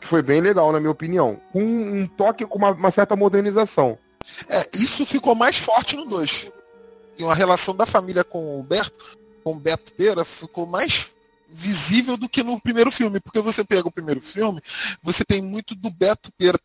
[0.00, 1.40] Que foi bem legal, na minha opinião.
[1.52, 3.98] Com um toque, com uma, uma certa modernização.
[4.48, 6.52] É, isso ficou mais forte no 2.
[7.18, 9.18] E uma relação da família com o Berto.
[9.42, 11.12] com Beto Pera ficou mais
[11.48, 14.60] visível do que no primeiro filme, porque você pega o primeiro filme,
[15.02, 16.58] você tem muito do Beto Pera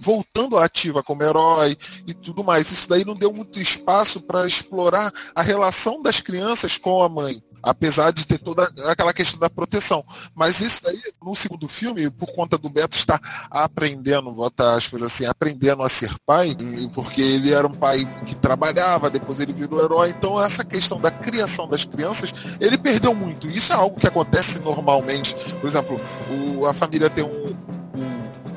[0.00, 2.70] voltando à ativa como herói e tudo mais.
[2.70, 7.42] Isso daí não deu muito espaço para explorar a relação das crianças com a mãe.
[7.62, 10.04] Apesar de ter toda aquela questão da proteção.
[10.34, 13.20] Mas isso daí, no segundo filme, por conta do Beto estar
[13.50, 16.56] aprendendo, botar aspas assim, aprendendo a ser pai,
[16.94, 20.10] porque ele era um pai que trabalhava, depois ele virou herói.
[20.10, 23.48] Então, essa questão da criação das crianças, ele perdeu muito.
[23.48, 25.34] Isso é algo que acontece normalmente.
[25.60, 27.79] Por exemplo, o, a família tem um,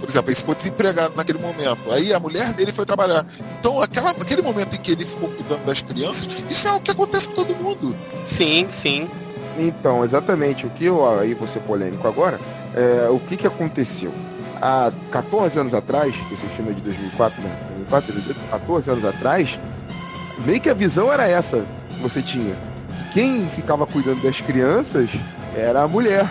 [0.03, 1.89] por exemplo, ele ficou desempregado naquele momento.
[1.89, 3.25] Aí a mulher dele foi trabalhar.
[3.57, 6.91] Então, aquela, aquele momento em que ele ficou cuidando das crianças, isso é algo que
[6.91, 7.95] acontece com todo mundo.
[8.27, 9.09] Sim, sim.
[9.57, 10.65] Então, exatamente.
[10.65, 12.37] O que eu aí vou ser polêmico agora,
[12.75, 14.11] é, o que, que aconteceu?
[14.61, 17.57] Há 14 anos atrás, esse filme é de 2004, né?
[17.89, 19.57] 2004, 14 anos atrás,
[20.45, 21.63] meio que a visão era essa
[21.95, 22.57] que você tinha.
[23.13, 25.09] Quem ficava cuidando das crianças
[25.55, 26.27] era a mulher.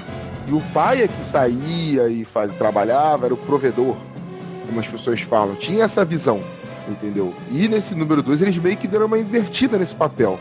[0.49, 3.97] E o pai é que saía e faz, trabalhava, era o provedor,
[4.67, 5.55] como as pessoas falam.
[5.55, 6.43] Tinha essa visão,
[6.89, 7.33] entendeu?
[7.51, 10.39] E nesse número 2 eles meio que deram uma invertida nesse papel.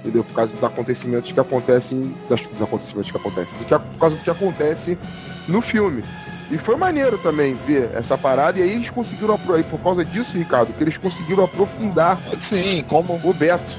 [0.00, 0.24] Entendeu?
[0.24, 2.14] Por causa dos acontecimentos que acontecem.
[2.28, 3.52] Das, dos acontecimentos que acontecem.
[3.58, 4.98] Que, por causa do que acontece
[5.46, 6.02] no filme.
[6.50, 8.58] E foi maneiro também ver essa parada.
[8.58, 13.20] E aí eles conseguiram, aí por causa disso, Ricardo, que eles conseguiram aprofundar Sim, como
[13.22, 13.78] o Beto.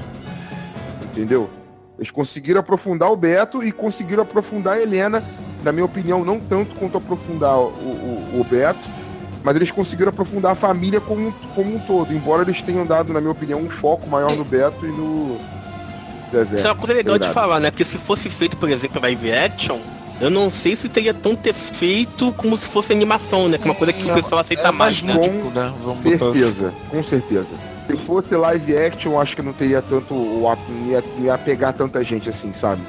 [1.02, 1.50] Entendeu?
[1.98, 5.22] Eles conseguiram aprofundar o Beto e conseguiram aprofundar a Helena.
[5.62, 8.80] Na minha opinião, não tanto quanto aprofundar o, o, o Beto,
[9.44, 12.12] mas eles conseguiram aprofundar a família como, como um todo.
[12.12, 15.38] Embora eles tenham dado, na minha opinião, um foco maior no Beto e no
[16.30, 16.56] Zezé.
[16.56, 17.30] Isso é uma coisa legal Verdade.
[17.30, 17.70] de falar, né?
[17.70, 19.78] Porque se fosse feito, por exemplo, live action,
[20.20, 23.58] eu não sei se teria tão ter feito como se fosse animação, né?
[23.58, 25.26] Que é uma coisa que o pessoal aceita é mais, mais né?
[25.26, 25.74] lúdico, né?
[25.82, 26.40] Vamos botar assim.
[26.40, 27.46] certeza, com certeza.
[27.88, 30.14] Se fosse live action, acho que não teria tanto.
[30.14, 30.56] Não
[30.88, 32.80] ia, não ia pegar tanta gente assim, sabe?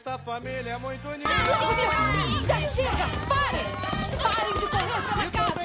[0.00, 1.28] Esta família é muito unida.
[2.46, 3.06] Já chega!
[3.28, 3.66] Parem!
[4.22, 5.60] Parem de correr pela casa!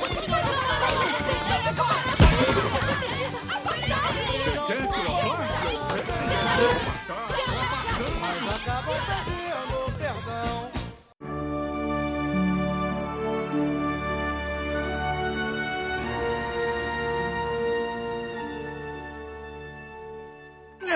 [8.20, 10.54] Mas acabam perdendo o perdão.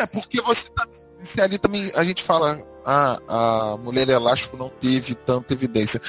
[0.01, 0.85] É, porque você tá.
[1.19, 6.01] Se ali também a gente fala, ah, a mulher elástico não teve tanta evidência.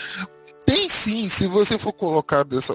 [0.66, 2.74] Tem sim, se você for colocar dessa,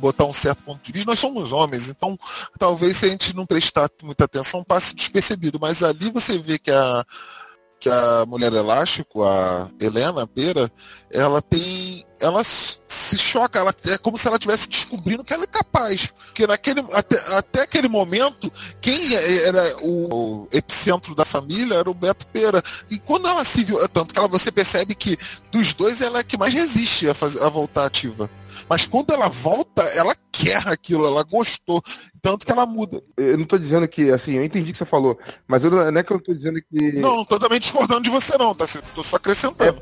[0.00, 2.18] botar um certo ponto de vista, nós somos homens, então
[2.58, 5.58] talvez se a gente não prestar muita atenção, passe despercebido.
[5.60, 7.04] Mas ali você vê que a,
[7.82, 10.70] que a mulher elástico, a Helena Pera,
[11.10, 12.06] ela tem.
[12.20, 16.12] Ela se choca, ela é como se ela estivesse descobrindo que ela é capaz.
[16.26, 21.94] Porque naquele, até, até aquele momento, quem era o, o epicentro da família era o
[21.94, 22.62] Beto Pera.
[22.88, 25.18] E quando ela se viu, tanto que ela, você percebe que
[25.50, 28.30] dos dois ela é que mais resiste a, fazer, a voltar ativa.
[28.68, 31.82] Mas quando ela volta, ela quer aquilo, ela gostou.
[32.20, 33.02] Tanto que ela muda.
[33.16, 35.90] Eu não tô dizendo que, assim, eu entendi o que você falou, mas eu não,
[35.90, 36.92] não é que eu tô dizendo que.
[37.00, 38.64] Não, não tô também discordando de você, não, tá?
[38.94, 39.80] Tô só acrescentando.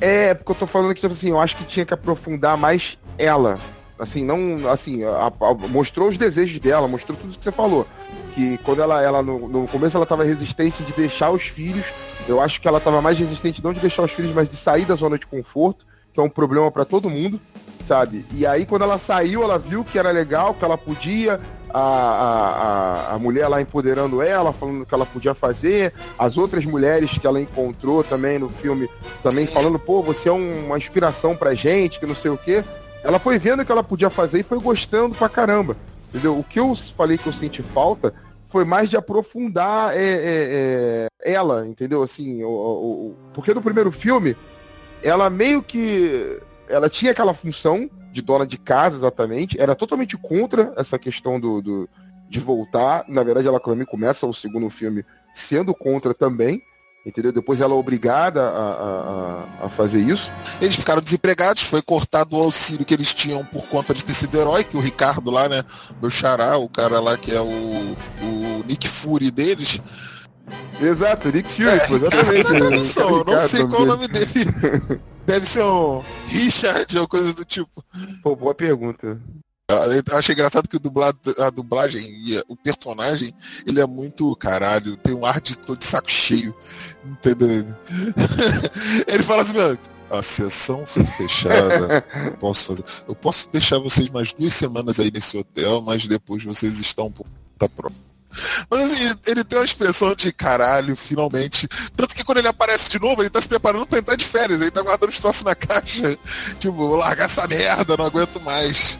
[0.00, 2.96] É, porque eu tô falando que, tipo assim, eu acho que tinha que aprofundar mais
[3.18, 3.58] ela.
[3.98, 4.68] Assim, não.
[4.70, 7.86] Assim, a- a- mostrou os desejos dela, mostrou tudo que você falou.
[8.34, 11.84] Que quando ela, ela no, no começo ela tava resistente de deixar os filhos.
[12.28, 14.84] Eu acho que ela tava mais resistente não de deixar os filhos, mas de sair
[14.84, 17.40] da zona de conforto, que é um problema pra todo mundo,
[17.88, 18.26] sabe?
[18.32, 21.40] E aí quando ela saiu, ela viu que era legal, que ela podia,
[21.72, 27.16] a, a, a, mulher lá empoderando ela, falando que ela podia fazer, as outras mulheres
[27.16, 28.88] que ela encontrou também no filme,
[29.22, 32.62] também falando, pô, você é um- uma inspiração pra gente, que não sei o quê.
[33.02, 35.74] Ela foi vendo o que ela podia fazer e foi gostando pra caramba.
[36.10, 36.38] Entendeu?
[36.38, 38.12] O que eu falei que eu senti falta
[38.48, 42.02] foi mais de aprofundar é, é, é, ela, entendeu?
[42.02, 44.36] Assim, o, o- o- porque no primeiro filme,
[45.02, 46.38] ela meio que.
[46.68, 49.60] Ela tinha aquela função de dona de casa, exatamente.
[49.60, 51.88] Era totalmente contra essa questão do, do-
[52.28, 53.04] de voltar.
[53.08, 55.04] Na verdade, ela também começa o segundo filme
[55.34, 56.62] sendo contra também.
[57.06, 57.32] Entendeu?
[57.32, 58.44] Depois ela é obrigada a,
[59.62, 60.30] a- a- fazer isso.
[60.60, 64.38] Eles ficaram desempregados, foi cortado o auxílio que eles tinham por conta de ter sido
[64.38, 65.62] herói, que o Ricardo lá, né?
[66.02, 69.80] Meu xará, o cara lá que é o, o Nick Fury deles.
[70.80, 72.34] Exato, Nick Fury, É, exatamente.
[72.36, 75.00] Ricardo Tradução, eu não sei qual é o nome dele.
[75.28, 77.84] Deve ser um Richard ou coisa do tipo.
[78.22, 79.20] Pô, boa pergunta.
[79.70, 83.34] Ah, Eu achei engraçado que o dublado, a dublagem e o personagem,
[83.66, 86.56] ele é muito caralho, tem um ar de todo de saco cheio.
[87.04, 87.76] Entendeu?
[89.06, 89.78] Ele fala assim, meu,
[90.10, 92.00] a sessão foi fechada.
[92.40, 92.84] Posso fazer.
[93.06, 97.12] Eu posso deixar vocês mais duas semanas aí nesse hotel, mas depois vocês estão um
[97.12, 98.07] pouco tá pronto.
[98.70, 101.66] Mas assim, ele tem uma expressão de caralho, finalmente.
[101.96, 104.60] Tanto que quando ele aparece de novo, ele tá se preparando pra entrar de férias,
[104.60, 106.18] ele tá guardando os troços na caixa.
[106.58, 108.98] Tipo, vou largar essa merda, não aguento mais.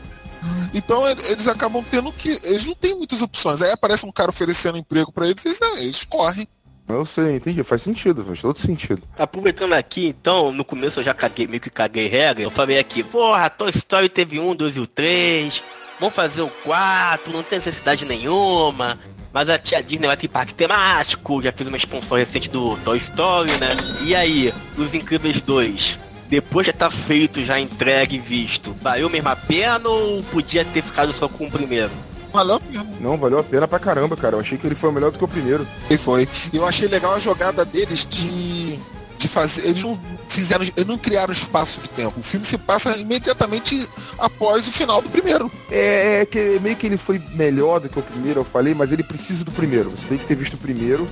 [0.73, 2.39] Então ele- eles acabam tendo que.
[2.45, 3.61] Eles não têm muitas opções.
[3.63, 6.47] Aí aparece um cara oferecendo emprego pra eles, eles, não, eles correm.
[6.89, 7.63] Eu sei, entendi.
[7.65, 9.03] Faz sentido, faz todo sentido.
[9.19, 12.43] Aproveitando aqui, então, no começo eu já caguei, meio que caguei regra.
[12.43, 15.63] Eu falei aqui, porra, Toy Story teve um, dois e o três.
[16.01, 18.99] Vamos fazer o quatro, não tem necessidade nenhuma.
[19.33, 22.97] Mas a tia Disney vai ter parque temático, já fez uma expansão recente do Toy
[22.99, 23.69] Story, né?
[24.03, 28.75] E aí, Os Incríveis 2, depois já tá feito, já entregue e visto.
[28.83, 31.91] Valeu mesmo a pena ou podia ter ficado só com o primeiro?
[32.33, 32.87] Valeu a pena.
[33.01, 34.37] Não, valeu a pena pra caramba, cara.
[34.37, 35.67] Eu achei que ele foi melhor do que o primeiro.
[35.91, 36.29] E foi.
[36.53, 38.79] E eu achei legal a jogada deles de.
[39.19, 39.67] De fazer.
[39.67, 40.65] Eles não fizeram.
[40.65, 42.21] Eles não criaram espaço de tempo.
[42.21, 45.51] O filme se passa imediatamente após o final do primeiro.
[45.71, 48.93] É, é que meio que ele foi melhor do que o primeiro, eu falei, mas
[48.93, 49.91] ele precisa do primeiro.
[49.91, 51.09] Você tem que ter visto o primeiro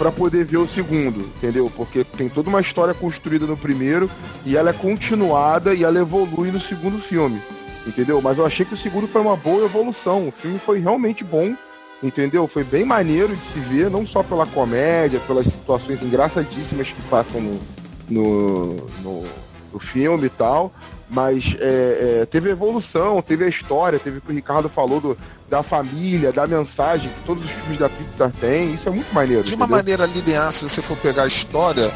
[0.00, 1.70] pra poder ver o segundo, entendeu?
[1.76, 4.10] Porque tem toda uma história construída no primeiro
[4.46, 7.38] e ela é continuada e ela evolui no segundo filme,
[7.86, 8.18] entendeu?
[8.22, 10.26] Mas eu achei que o segundo foi uma boa evolução.
[10.26, 11.54] O filme foi realmente bom,
[12.02, 12.46] entendeu?
[12.46, 17.40] Foi bem maneiro de se ver, não só pela comédia, pelas situações engraçadíssimas que passam
[17.40, 17.60] no,
[18.08, 19.24] no, no,
[19.72, 20.72] no filme e tal.
[21.12, 25.18] Mas é, é, teve evolução, teve a história, teve o que o Ricardo falou do,
[25.48, 28.72] da família, da mensagem que todos os filmes da Pixar têm.
[28.74, 29.42] Isso é muito maneiro.
[29.42, 29.76] De uma entendeu?
[29.76, 31.92] maneira linear, se você for pegar a história,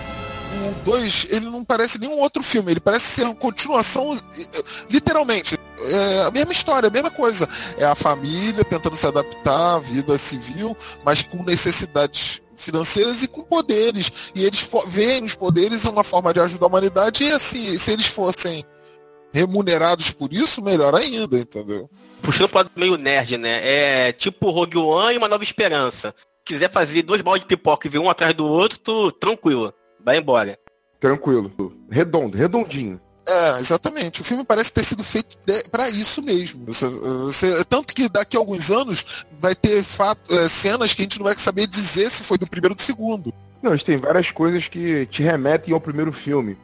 [0.69, 4.19] o 2, ele não parece nenhum outro filme, ele parece ser uma continuação,
[4.91, 5.57] literalmente.
[5.81, 7.49] É a mesma história, a mesma coisa.
[7.79, 13.43] É a família tentando se adaptar à vida civil, mas com necessidades financeiras e com
[13.43, 14.31] poderes.
[14.35, 18.07] E eles veem os poderes uma forma de ajudar a humanidade, e assim, se eles
[18.07, 18.65] fossem
[19.33, 21.91] remunerados por isso, melhor ainda, entendeu?
[22.23, 23.61] Puxando pro lado meio nerd, né?
[23.63, 26.15] É tipo Rogue One e uma Nova Esperança.
[26.45, 29.75] Quiser fazer dois baldes de pipoca e ver um atrás do outro, tu tranquilo.
[30.03, 30.59] Vai embora.
[31.01, 31.53] Tranquilo.
[31.91, 33.01] Redondo, redondinho.
[33.27, 34.21] É, exatamente.
[34.21, 35.37] O filme parece ter sido feito
[35.71, 36.67] pra isso mesmo.
[36.67, 41.05] Você- você- tanto que daqui a alguns anos vai ter fato, é, cenas que a
[41.05, 43.33] gente não vai saber dizer se foi do primeiro ou do segundo.
[43.63, 46.57] Não, eles têm várias coisas que te remetem ao primeiro filme.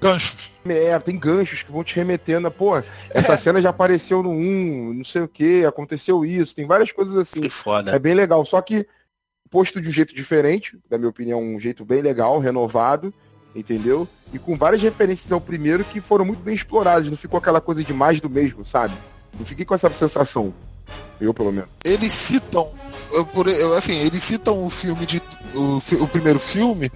[0.00, 0.52] Ganchos.
[0.66, 2.76] É, tem ganchos que vão te remetendo a, pô,
[3.10, 7.16] essa cena já apareceu no 1, não sei o que, aconteceu isso, tem várias coisas
[7.16, 7.40] assim.
[7.40, 7.90] Que foda.
[7.94, 8.86] É bem legal, só que
[9.50, 13.12] posto de um jeito diferente, na minha opinião, um jeito bem legal, renovado,
[13.58, 14.08] entendeu?
[14.32, 17.82] E com várias referências ao primeiro que foram muito bem exploradas, não ficou aquela coisa
[17.82, 18.94] de mais do mesmo, sabe?
[19.38, 20.52] Não fiquei com essa sensação.
[21.20, 21.68] Eu, pelo menos.
[21.84, 22.70] Eles citam,
[23.76, 25.20] assim, eles citam o filme de.
[25.54, 26.90] O, o primeiro filme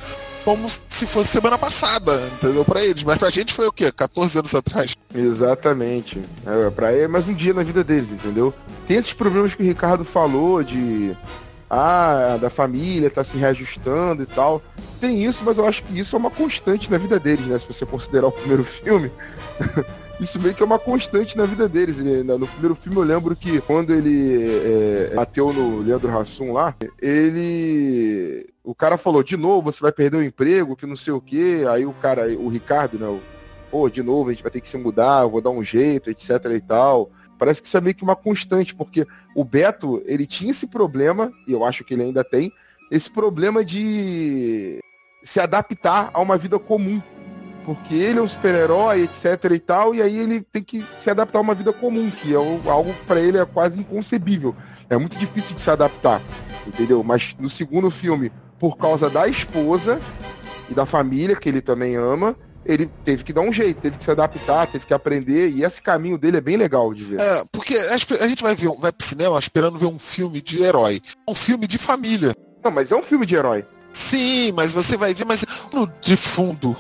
[0.45, 2.65] como se fosse semana passada, entendeu?
[2.65, 3.03] Pra eles.
[3.03, 3.91] Mas pra gente foi o quê?
[3.91, 4.97] 14 anos atrás.
[5.15, 6.23] Exatamente.
[6.45, 8.53] É, pra é mais um dia na vida deles, entendeu?
[8.87, 11.17] Tem esses problemas que o Ricardo falou de.
[11.75, 14.61] Ah, da família tá se reajustando e tal.
[15.01, 17.59] Tem isso, mas eu acho que isso é uma constante na vida deles, né?
[17.59, 19.11] Se você considerar o primeiro filme.
[20.21, 21.99] isso meio que é uma constante na vida deles.
[21.99, 24.37] Ele- no primeiro filme eu lembro que quando ele
[25.11, 28.47] é, bateu no Leandro Hassum lá, ele.
[28.63, 31.65] O cara falou, de novo, você vai perder o emprego, que não sei o quê.
[31.71, 33.19] Aí o cara, o Ricardo, né?
[33.71, 36.11] Pô, de novo, a gente vai ter que se mudar, eu vou dar um jeito,
[36.11, 37.11] etc e tal.
[37.43, 41.33] Parece que isso é meio que uma constante, porque o Beto, ele tinha esse problema,
[41.45, 42.53] e eu acho que ele ainda tem,
[42.89, 44.79] esse problema de
[45.25, 47.03] se adaptar a uma vida comum.
[47.65, 51.41] Porque ele é um super-herói, etc e tal, e aí ele tem que se adaptar
[51.41, 54.55] a uma vida comum, que é algo pra ele é quase inconcebível.
[54.89, 56.23] É muito difícil de se adaptar,
[56.65, 57.03] entendeu?
[57.03, 60.01] Mas no segundo filme, por causa da esposa
[60.71, 64.05] e da família, que ele também ama, ele teve que dar um jeito, teve que
[64.05, 67.21] se adaptar, teve que aprender, e esse caminho dele é bem legal de ver.
[67.21, 71.01] É, porque a gente vai ver, vai pro cinema esperando ver um filme de herói.
[71.29, 72.35] Um filme de família.
[72.65, 73.65] Não, mas é um filme de herói.
[73.93, 76.77] Sim, mas você vai ver, mas no de fundo.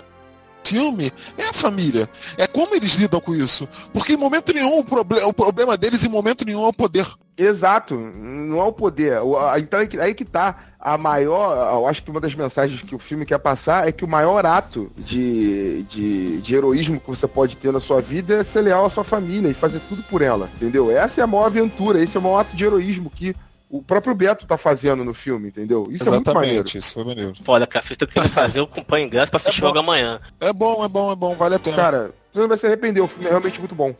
[0.65, 2.09] Filme é a família.
[2.39, 3.69] É como eles lidam com isso.
[3.93, 7.07] Porque em momento nenhum o, proble o problema deles, em momento nenhum, é o poder.
[7.37, 9.19] Exato, não é o poder.
[9.59, 10.67] Então é que- aí que tá.
[10.79, 14.05] A maior, eu acho que uma das mensagens que o filme quer passar é que
[14.05, 18.45] o maior ato de, de, de heroísmo que você pode ter na sua vida é
[18.45, 20.91] ser leal à sua família e fazer tudo por ela, entendeu?
[20.91, 23.33] Essa é a maior aventura, esse é o maior ato de heroísmo que
[23.73, 25.89] o próprio Beto tá fazendo no filme, entendeu?
[25.91, 26.57] Isso é muito maneiro.
[26.57, 27.33] Exatamente, isso foi maneiro.
[27.43, 27.83] Foda, cara.
[27.83, 29.69] Vocês estão querendo fazer, eu acompanho ingresso pra assistir bom.
[29.69, 30.21] logo amanhã.
[30.39, 31.77] É bom, é bom, é bom, vale a pena.
[31.77, 33.97] Cara, você não vai se arrepender, o filme é realmente muito bom.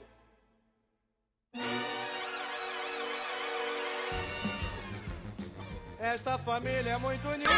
[5.99, 7.49] Esta família é muito unida.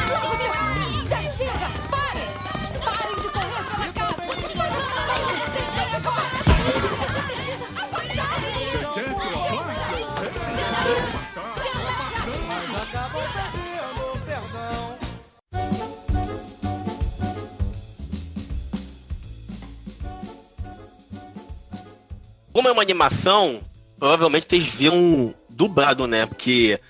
[22.54, 23.60] Como é uma animação,
[23.98, 26.24] provavelmente vocês viram dublado, né?
[26.24, 26.80] Porque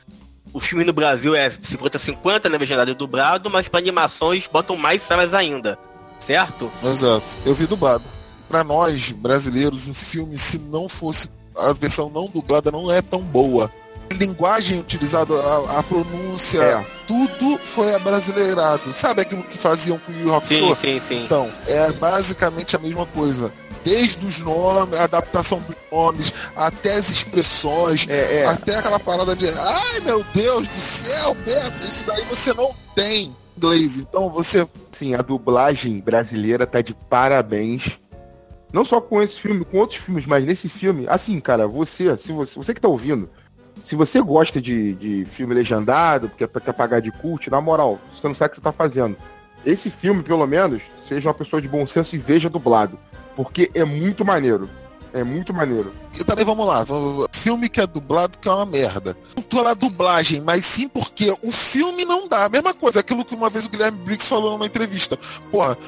[0.52, 2.58] o filme no Brasil é 50-50, né?
[2.58, 5.76] Legendado e dublado, mas para animações botam mais salas ainda.
[6.20, 6.70] Certo?
[6.82, 7.24] Exato.
[7.44, 8.04] Eu vi dublado.
[8.48, 13.20] Pra nós, brasileiros, o filme, se não fosse a versão não dublada, não é tão
[13.22, 13.70] boa.
[14.10, 16.86] A linguagem utilizada, a, a pronúncia, É.
[17.06, 18.92] tudo foi abrasileirado.
[18.92, 20.76] Sabe aquilo que faziam com o Yu Rock Sim, Show?
[20.76, 21.24] sim, sim.
[21.24, 23.50] Então, é basicamente a mesma coisa.
[23.84, 28.46] Desde os nomes, a adaptação dos nomes, até as expressões, É, é.
[28.46, 33.26] até aquela parada de ai meu Deus do céu, Beto, isso daí você não tem
[33.26, 33.98] em inglês.
[33.98, 37.98] Então você Sim, a dublagem brasileira tá de parabéns.
[38.72, 42.32] Não só com esse filme, com outros filmes, mas nesse filme, assim, cara, você, se
[42.32, 43.28] você, você que tá ouvindo,
[43.84, 48.26] se você gosta de, de filme legendado, porque quer pagar de cult, na moral, você
[48.26, 49.16] não sabe o que você tá fazendo.
[49.64, 52.98] Esse filme, pelo menos, seja uma pessoa de bom senso e veja dublado.
[53.36, 54.68] Porque é muito maneiro.
[55.12, 55.94] É muito maneiro.
[56.18, 56.84] E também vamos lá,
[57.30, 59.16] filme que é dublado que é uma merda.
[59.52, 62.46] Não lá dublagem, mas sim porque o filme não dá.
[62.46, 65.16] A mesma coisa, aquilo que uma vez o Guilherme Briggs falou numa entrevista.
[65.52, 65.78] Porra,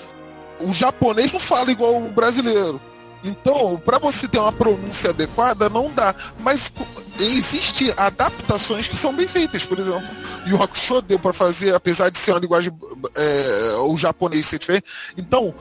[0.62, 2.80] o japonês não fala igual o brasileiro.
[3.24, 6.14] Então, pra você ter uma pronúncia adequada, não dá.
[6.40, 6.72] Mas
[7.18, 10.08] existem adaptações que são bem feitas, por exemplo.
[10.46, 12.72] E o Hakusho deu pra fazer, apesar de ser uma linguagem,
[13.16, 14.84] é, o japonês ser diferente.
[15.16, 15.52] Então,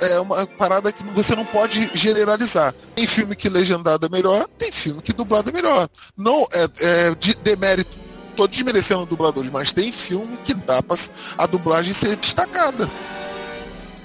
[0.00, 2.74] é uma parada que você não pode generalizar.
[2.94, 5.88] Tem filme que legendado é melhor, tem filme que dublado é melhor.
[6.16, 7.98] Não é, é de demérito,
[8.36, 10.96] tô desmerecendo dubladores, mas tem filme que dá pra
[11.38, 12.88] a dublagem ser destacada.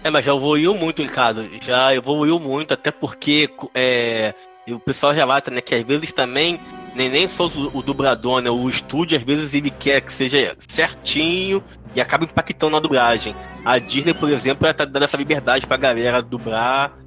[0.03, 1.47] É, mas já evoluiu muito, Ricardo.
[1.61, 4.33] Já evoluiu muito, até porque é,
[4.67, 6.59] o pessoal relata, né, que às vezes também
[6.95, 10.55] nem, nem só o, o dublador, né, o estúdio, às vezes ele quer que seja
[10.67, 11.63] certinho
[11.95, 13.35] e acaba impactando na dublagem.
[13.63, 16.97] A Disney, por exemplo, ela tá dando essa liberdade pra galera dublar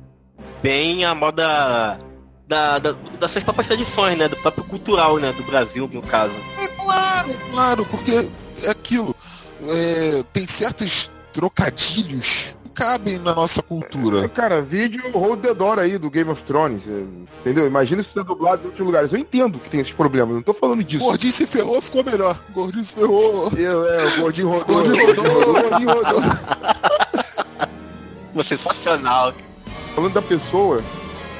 [0.62, 1.98] bem a moda
[2.46, 6.34] da, da, das suas próprias tradições, né, do próprio cultural, né, do Brasil, no caso.
[6.58, 8.28] É claro, claro, porque
[8.62, 9.14] é aquilo.
[9.62, 14.28] é, tem certos trocadilhos cabem na nossa cultura.
[14.28, 16.82] Cara, vídeo Hold the Door aí do Game of Thrones.
[16.88, 17.04] é,
[17.40, 17.66] Entendeu?
[17.66, 19.12] Imagina isso ser dublado em outros lugares.
[19.12, 21.04] Eu entendo que tem esses problemas, não tô falando disso.
[21.04, 22.38] Gordinho se ferrou, ficou melhor.
[22.52, 23.52] Gordinho se ferrou.
[23.56, 24.82] Eu, é, o gordinho rodou.
[24.82, 25.62] Gordinho rodou.
[25.62, 26.20] Gordinho rodou.
[28.44, 29.32] Sensacional.
[29.94, 30.82] Falando da pessoa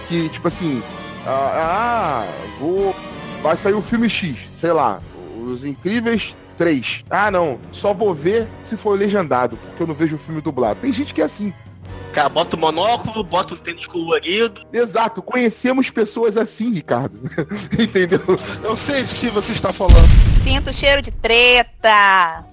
[0.08, 0.80] que, tipo assim,
[1.26, 2.28] ah, ah,
[2.60, 2.94] vou.
[3.42, 5.02] Vai sair o filme X, sei lá,
[5.38, 7.04] Os Incríveis 3.
[7.10, 10.80] Ah, não, só vou ver se for legendado, porque eu não vejo o filme dublado.
[10.80, 11.52] Tem gente que é assim.
[12.12, 14.60] Cara, bota o monóculo, bota o tênis colorido.
[14.72, 17.18] Exato, conhecemos pessoas assim, Ricardo.
[17.76, 18.20] Entendeu?
[18.62, 20.08] Eu sei de que você está falando.
[20.42, 22.44] Sinto cheiro de treta.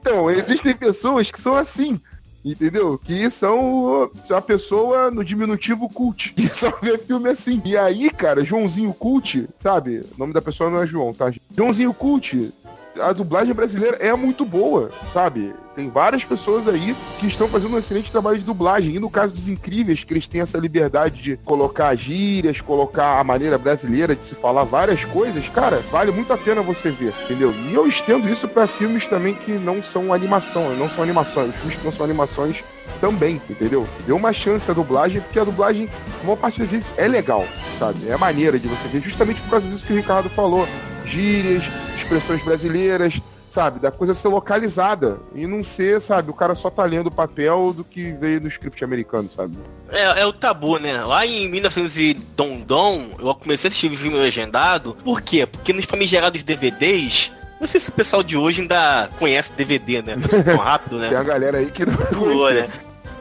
[0.00, 2.00] Então, existem pessoas que são assim.
[2.44, 2.98] Entendeu?
[2.98, 6.32] Que são a pessoa no diminutivo cult.
[6.32, 7.60] Que só vê filme assim.
[7.64, 9.98] E aí, cara, Joãozinho Cult, sabe?
[9.98, 11.30] O nome da pessoa não é João, tá?
[11.54, 12.50] Joãozinho Cult,
[12.98, 15.54] a dublagem brasileira é muito boa, sabe?
[15.76, 18.94] Tem várias pessoas aí que estão fazendo um excelente trabalho de dublagem.
[18.94, 23.24] E no caso dos incríveis, que eles têm essa liberdade de colocar gírias, colocar a
[23.24, 27.54] maneira brasileira de se falar várias coisas, cara, vale muito a pena você ver, entendeu?
[27.70, 31.78] E eu estendo isso pra filmes também que não são animação, não são animações, filmes
[31.78, 32.64] que não são animações
[33.00, 33.86] também, entendeu?
[34.06, 35.88] Dê uma chance à dublagem, porque a dublagem,
[36.20, 37.46] a maior parte das vezes, é legal,
[37.78, 38.08] sabe?
[38.08, 40.66] É maneira de você ver, justamente por causa disso que o Ricardo falou.
[41.06, 41.64] Gírias,
[42.02, 43.20] expressões brasileiras,
[43.50, 43.80] sabe?
[43.80, 47.72] Da coisa ser localizada e não ser, sabe, o cara só tá lendo o papel
[47.76, 49.56] do que veio no script americano, sabe?
[49.90, 51.04] É, é o tabu, né?
[51.04, 54.96] Lá em 1900 e Dondon, eu comecei a assistir o filme legendado.
[55.04, 55.46] Por quê?
[55.46, 60.16] Porque nos famigerados DVDs, não sei se o pessoal de hoje ainda conhece DVD, né?
[60.44, 61.08] Tão rápido, né?
[61.10, 62.68] Tem a galera aí que não Pulou, né?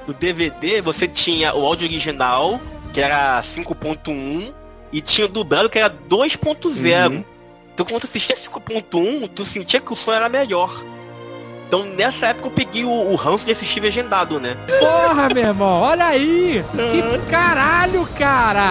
[0.08, 2.60] No DVD você tinha o áudio original,
[2.94, 4.54] que era 5.1,
[4.92, 7.12] e tinha o dublado, que era 2.0.
[7.12, 7.24] Uhum.
[7.80, 10.84] Então quando tu assistia 5.1, tu sentia que o som era melhor.
[11.66, 14.58] Então nessa época eu peguei o, o ranço de assistir legendado, né?
[14.80, 16.62] Porra, meu irmão, olha aí!
[16.74, 18.70] Que caralho, cara!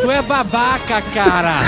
[0.00, 1.60] Tu é babaca, cara!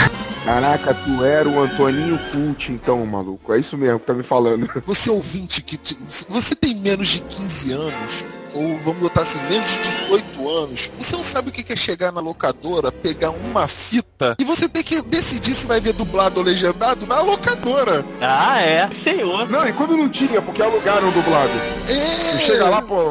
[0.45, 3.53] Caraca, tu era o Antoninho Cult, então, maluco.
[3.55, 4.69] É isso mesmo que tá me falando.
[4.85, 5.77] Você ouvinte que.
[5.77, 5.97] te-
[6.29, 11.17] Você tem menos de 15 anos, ou vamos botar assim, menos de 18 anos, você
[11.17, 15.01] não sabe o que é chegar na locadora, pegar uma fita e você tem que
[15.03, 18.05] decidir se vai ver dublado ou legendado na locadora.
[18.21, 18.89] Ah, é.
[19.03, 19.49] Senhor.
[19.49, 21.51] Não, e quando não tinha, porque alugaram dublado.
[21.89, 22.37] É.
[22.39, 23.05] Chega lá, pô.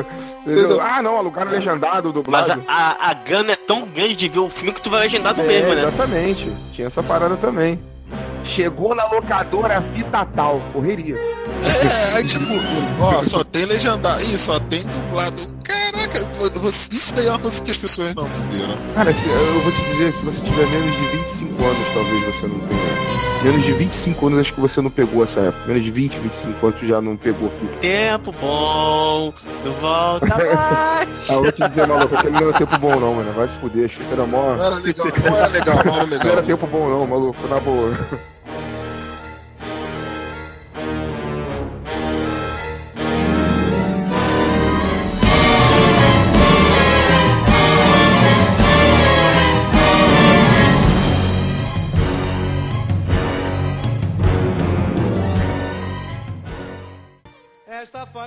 [0.46, 0.78] Entendeu?
[0.80, 2.62] Ah, não, alugaram legendado, Mas dublado.
[2.68, 5.40] a, a, a gana é tão grande de ver o filme que tu vai legendado
[5.40, 5.82] É, mesmo, né?
[5.82, 6.52] Exatamente.
[6.74, 7.80] Tinha essa parada também.
[8.44, 11.16] Chegou na locadora fita tal, correria.
[11.16, 12.44] É, aí tipo,
[13.00, 14.20] ó, só tem legendado.
[14.22, 15.42] Ih, só tem dublado.
[15.64, 16.18] Caraca,
[16.92, 18.74] isso daí é uma coisa que as pessoas não entenderam.
[18.94, 22.46] Cara, se- eu vou te dizer, se você tiver menos de 25 anos, talvez você
[22.46, 22.94] não tenha.
[23.44, 25.66] Menos de 25 anos, acho que você não pegou essa época.
[25.66, 27.78] Menos de 20, 25 anos, tu já não pegou fita.
[27.78, 29.32] Tempo bom,
[29.80, 30.48] volta mais.
[31.28, 33.32] Ah, eu vou te dizer, maluco, aquele não era tempo bom não, mano.
[33.32, 34.54] Vai se fuder, acho que era mó.
[34.56, 36.42] Não era legal, não era legal, não era Não era legal.
[36.42, 37.92] tempo bom não, maluco, na boa.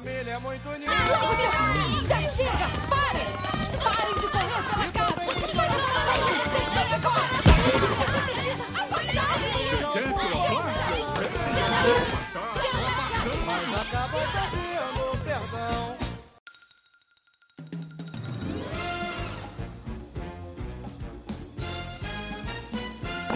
[0.02, 1.07] Família é muito unida.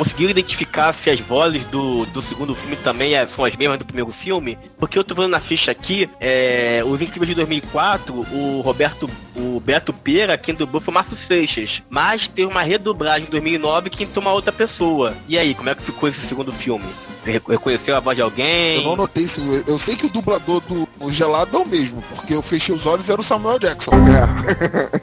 [0.02, 3.86] Conseguiram identificar se as vozes do, do segundo filme também é- são as mesmas do
[3.86, 4.58] primeiro filme?
[4.80, 9.60] Porque eu tô vendo na ficha aqui, é, Os Incríveis de 2004, o Roberto, o
[9.60, 11.84] Beto Pera, quem dublou foi o Márcio Seixas.
[11.88, 15.14] Mas teve uma redublagem em 2009 que entrou uma outra pessoa.
[15.28, 16.86] E aí, como é que ficou esse segundo filme?
[17.24, 18.84] Reconheceu a voz de Eu alguém?
[18.84, 19.40] não notei isso.
[19.68, 22.86] Eu sei que o dublador do o gelado é o mesmo, porque eu fechei os
[22.88, 23.92] olhos e era o Samuel Jackson.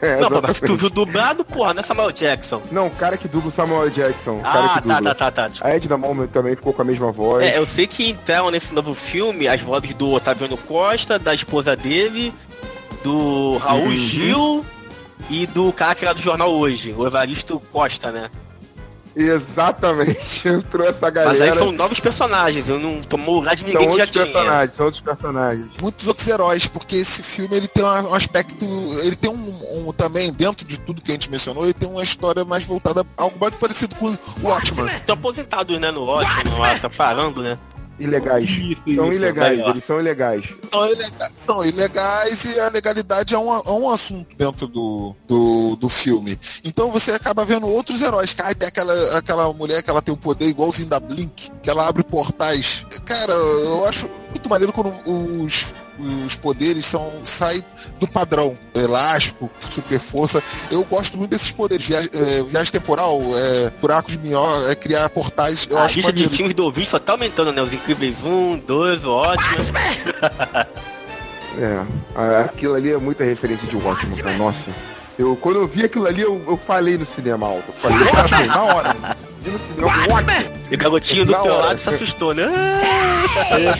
[0.01, 2.63] É, Não, mas tu viu dublado, porra, não é Samuel Jackson.
[2.71, 4.41] Não, o cara que dubla o Samuel Jackson.
[4.45, 5.51] Ah, que tá, tá, tá, tá.
[5.61, 7.45] A Edna Moment também ficou com a mesma voz.
[7.45, 11.75] É, eu sei que entraram nesse novo filme as vozes do Otaviano Costa, da esposa
[11.77, 12.33] dele,
[13.03, 13.91] do Raul Uhum.
[13.91, 14.65] Gil
[15.31, 18.31] e do cara que era do jornal hoje, o Evaristo Costa, né?
[19.15, 20.47] Exatamente.
[20.49, 21.39] Entrou essa galera.
[21.39, 24.11] Mas aí são novos personagens, eu não tomou lugar de São ninguém que já outros
[24.11, 24.25] tinha.
[24.27, 25.67] personagens, são outros personagens.
[25.81, 28.65] Muitos outros heróis, porque esse filme ele tem um aspecto.
[29.03, 32.03] Ele tem um, um- também, dentro de tudo que a gente mencionou, ele tem uma
[32.03, 34.87] história mais voltada a algo mais parecido com o Watchman.
[34.95, 37.59] Estão aposentados, né, no ótimo, lá, tá parando, né?
[37.99, 38.49] Ilegais.
[38.49, 39.71] Isso, são isso, ilegais, melhor.
[39.71, 40.45] eles são ilegais.
[40.71, 45.77] São ilegais, são ilegais e a legalidade é um, é um assunto dentro do, do,
[45.77, 46.39] do filme.
[46.65, 48.33] Então você acaba vendo outros heróis.
[48.33, 51.89] Cara, tem aquela, aquela mulher que ela tem o poder igualzinho da Blink, que ela
[51.89, 52.87] abre portais.
[53.05, 57.63] Cara, eu acho muito maneiro quando os, os poderes são saem
[57.99, 58.59] do padrão.
[58.75, 60.43] Elástico, super força.
[60.71, 61.87] Eu gosto muito desses poderes.
[61.87, 65.67] Via, é, viagem temporal, é, buraco de minhoca, é criar portais.
[65.69, 66.37] Eu a acho lista de maneiro.
[66.37, 67.63] filmes do ouvinte só tá aumentando, né?
[67.63, 69.57] Os Incríveis 1, 2, o ótimo.
[71.61, 74.37] É, aquilo ali é muita referência de Watchmen, cara.
[74.37, 74.71] Nossa.
[75.19, 77.65] Eu, quando eu vi aquilo ali, eu, eu falei no cinema alto.
[77.67, 78.97] Eu falei, assim, na hora.
[79.43, 80.59] Vi no cinema, Watchmen.
[80.71, 82.47] E o garotinho do teu lado se assustou, né?
[83.51, 83.75] Aí eu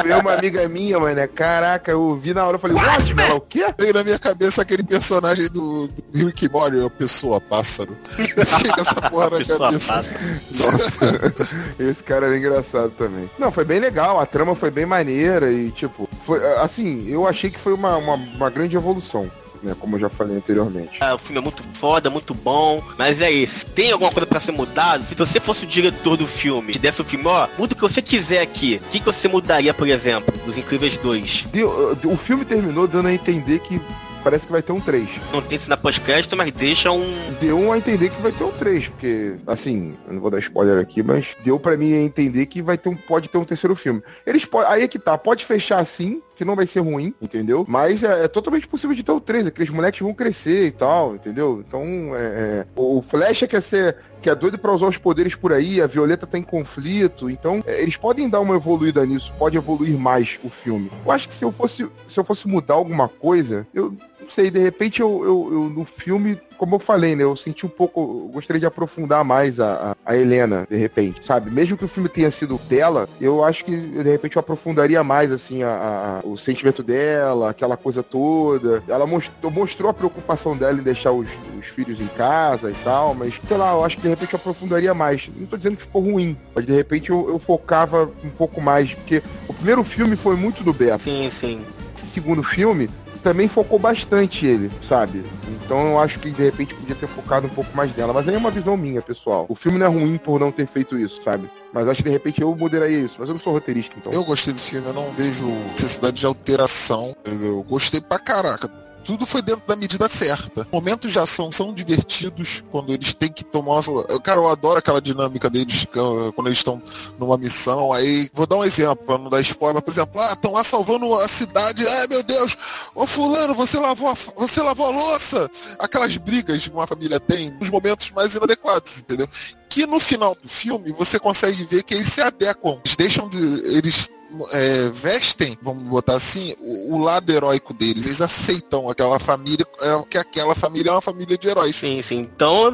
[0.00, 1.28] foi uma amiga minha, mano.
[1.28, 3.66] Caraca, eu vi na hora, eu falei, Watchmen, o quê?
[3.78, 7.96] Veio na minha cabeça aquele personagem do, do Rick Mori, a pessoa pássaro.
[8.08, 10.04] Fica essa porra na cabeça.
[10.50, 13.30] Nossa, esse cara era engraçado também.
[13.38, 17.50] Não, foi bem legal, a trama foi bem maneira e, tipo, foi, assim, eu achei
[17.50, 19.30] que foi uma, uma, uma grande evolução,
[19.62, 19.74] né?
[19.78, 20.98] Como eu já falei anteriormente.
[21.00, 23.66] Ah, o filme é muito foda, muito bom, mas é isso.
[23.66, 25.02] Tem alguma coisa pra ser mudado?
[25.04, 27.82] Se você fosse o diretor do filme, te desse o filme, ó, muda o que
[27.82, 28.80] você quiser aqui.
[28.86, 31.46] O que, que você mudaria, por exemplo, dos Incríveis 2?
[31.52, 33.80] Deu- o filme terminou dando a entender que
[34.26, 35.08] parece que vai ter um 3.
[35.32, 37.06] Não tem isso na pós-crédito, mas deixa um.
[37.40, 40.80] Deu a entender que vai ter um 3, porque, assim, eu não vou dar spoiler
[40.80, 43.76] aqui, mas deu pra mim a entender que vai ter um, pode ter um terceiro
[43.76, 44.02] filme.
[44.26, 47.64] Eles podem, aí é que tá, pode fechar assim, que não vai ser ruim, entendeu?
[47.68, 51.14] Mas é, é totalmente possível de ter o 3, aqueles moleques vão crescer e tal,
[51.14, 51.64] entendeu?
[51.66, 51.84] Então,
[52.16, 55.80] é, é, o Flecha quer ser, que é doido pra usar os poderes por aí,
[55.80, 59.96] a Violeta tá em conflito, então é, eles podem dar uma evoluída nisso, pode evoluir
[59.96, 60.90] mais o filme.
[61.04, 63.96] Eu acho que se eu fosse, se eu fosse mudar alguma coisa, eu
[64.26, 67.22] não sei, de repente eu, eu, eu, no filme, como eu falei, né?
[67.22, 68.00] Eu senti um pouco.
[68.00, 71.48] Eu gostaria de aprofundar mais a, a, Helena, de repente, sabe?
[71.48, 75.30] Mesmo que o filme tenha sido dela, eu acho que de repente eu aprofundaria mais,
[75.32, 78.82] assim, a, a o sentimento dela, aquela coisa toda.
[78.88, 83.14] Ela mostrou, mostrou a preocupação dela em deixar os, os, filhos em casa e tal,
[83.14, 85.30] mas sei lá, eu acho que de repente eu aprofundaria mais.
[85.36, 88.92] Não tô dizendo que ficou ruim, mas de repente eu, eu focava um pouco mais,
[88.92, 91.04] porque o primeiro filme foi muito do Beto.
[91.04, 91.60] Sim, sim.
[91.96, 92.90] Esse segundo filme,
[93.26, 95.24] também focou bastante ele, sabe?
[95.48, 98.12] Então eu acho que de repente podia ter focado um pouco mais nela.
[98.12, 99.46] Mas aí é uma visão minha, pessoal.
[99.48, 101.50] O filme não é ruim por não ter feito isso, sabe?
[101.72, 103.16] Mas acho que de repente eu moderaria isso.
[103.18, 104.12] Mas eu não sou roteirista, então.
[104.12, 107.16] Eu gostei do filme, eu não vejo necessidade de alteração.
[107.24, 110.66] Eu gostei pra caraca tudo foi dentro da medida certa.
[110.72, 113.80] Momentos de ação são divertidos quando eles têm que tomar.
[114.22, 116.82] Cara, eu adoro aquela dinâmica deles quando eles estão
[117.16, 117.92] numa missão.
[117.92, 119.80] Aí, vou dar um exemplo para não dar spoiler.
[119.80, 121.86] Por exemplo, ah, estão lá salvando a cidade.
[121.86, 122.56] Ai, meu Deus,
[122.96, 125.48] ô fulano, você lavou a, você lavou a louça.
[125.78, 129.28] Aquelas brigas que uma família tem nos momentos mais inadequados, entendeu?
[129.68, 132.80] Que no final do filme você consegue ver que eles se adequam.
[132.84, 133.38] Eles deixam de.
[133.76, 134.10] Eles
[134.50, 138.06] é, vestem, vamos botar assim, o, o, lado heróico deles.
[138.06, 141.76] Eles aceitam aquela família, é, que aquela família é uma família de heróis.
[141.76, 142.28] Sim, sim.
[142.34, 142.70] Então,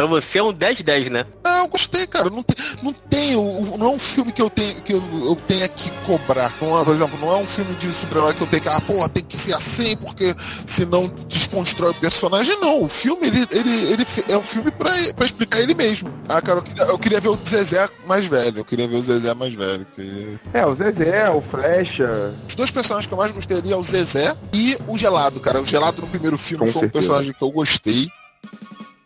[0.00, 1.26] Pra você é um 10-10, né?
[1.44, 2.30] Ah, eu gostei, cara.
[2.30, 5.68] Não tem, não tem não é um filme que eu tenho que eu, eu tenha
[5.68, 6.50] que cobrar.
[6.58, 8.80] Não é, por exemplo, não é um filme de super-herói que eu tenho que, ah,
[8.80, 10.34] porra, tem que ser assim, porque
[10.64, 12.58] senão desconstrói o personagem.
[12.58, 16.10] Não, o filme, ele, ele, ele é um filme pra, pra explicar ele mesmo.
[16.26, 18.60] Ah, cara, eu queria, eu queria ver o Zezé mais velho.
[18.60, 19.86] Eu queria ver o Zezé mais velho.
[19.94, 20.38] Que...
[20.54, 22.32] É, o Zezé, o Flecha.
[22.48, 25.60] Os dois personagens que eu mais gostei ali é o Zezé e o Gelado, cara.
[25.60, 26.88] O Gelado no primeiro filme Com foi certeza.
[26.88, 28.10] um personagem que eu gostei.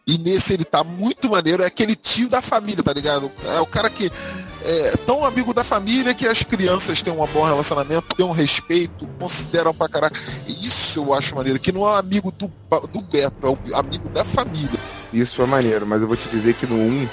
[0.06, 1.62] E nesse ele tá muito maneiro.
[1.62, 3.30] É aquele tio da família, tá ligado?
[3.46, 4.10] É o cara que
[4.66, 9.06] é tão amigo da família que as crianças têm um bom relacionamento, têm um respeito,
[9.18, 10.20] consideram pra caraca.
[10.46, 11.58] Isso eu acho maneiro.
[11.58, 12.50] Que não é amigo do,
[12.92, 14.78] do Beto, é o amigo da família.
[15.12, 17.08] Isso é maneiro, mas eu vou te dizer que no 1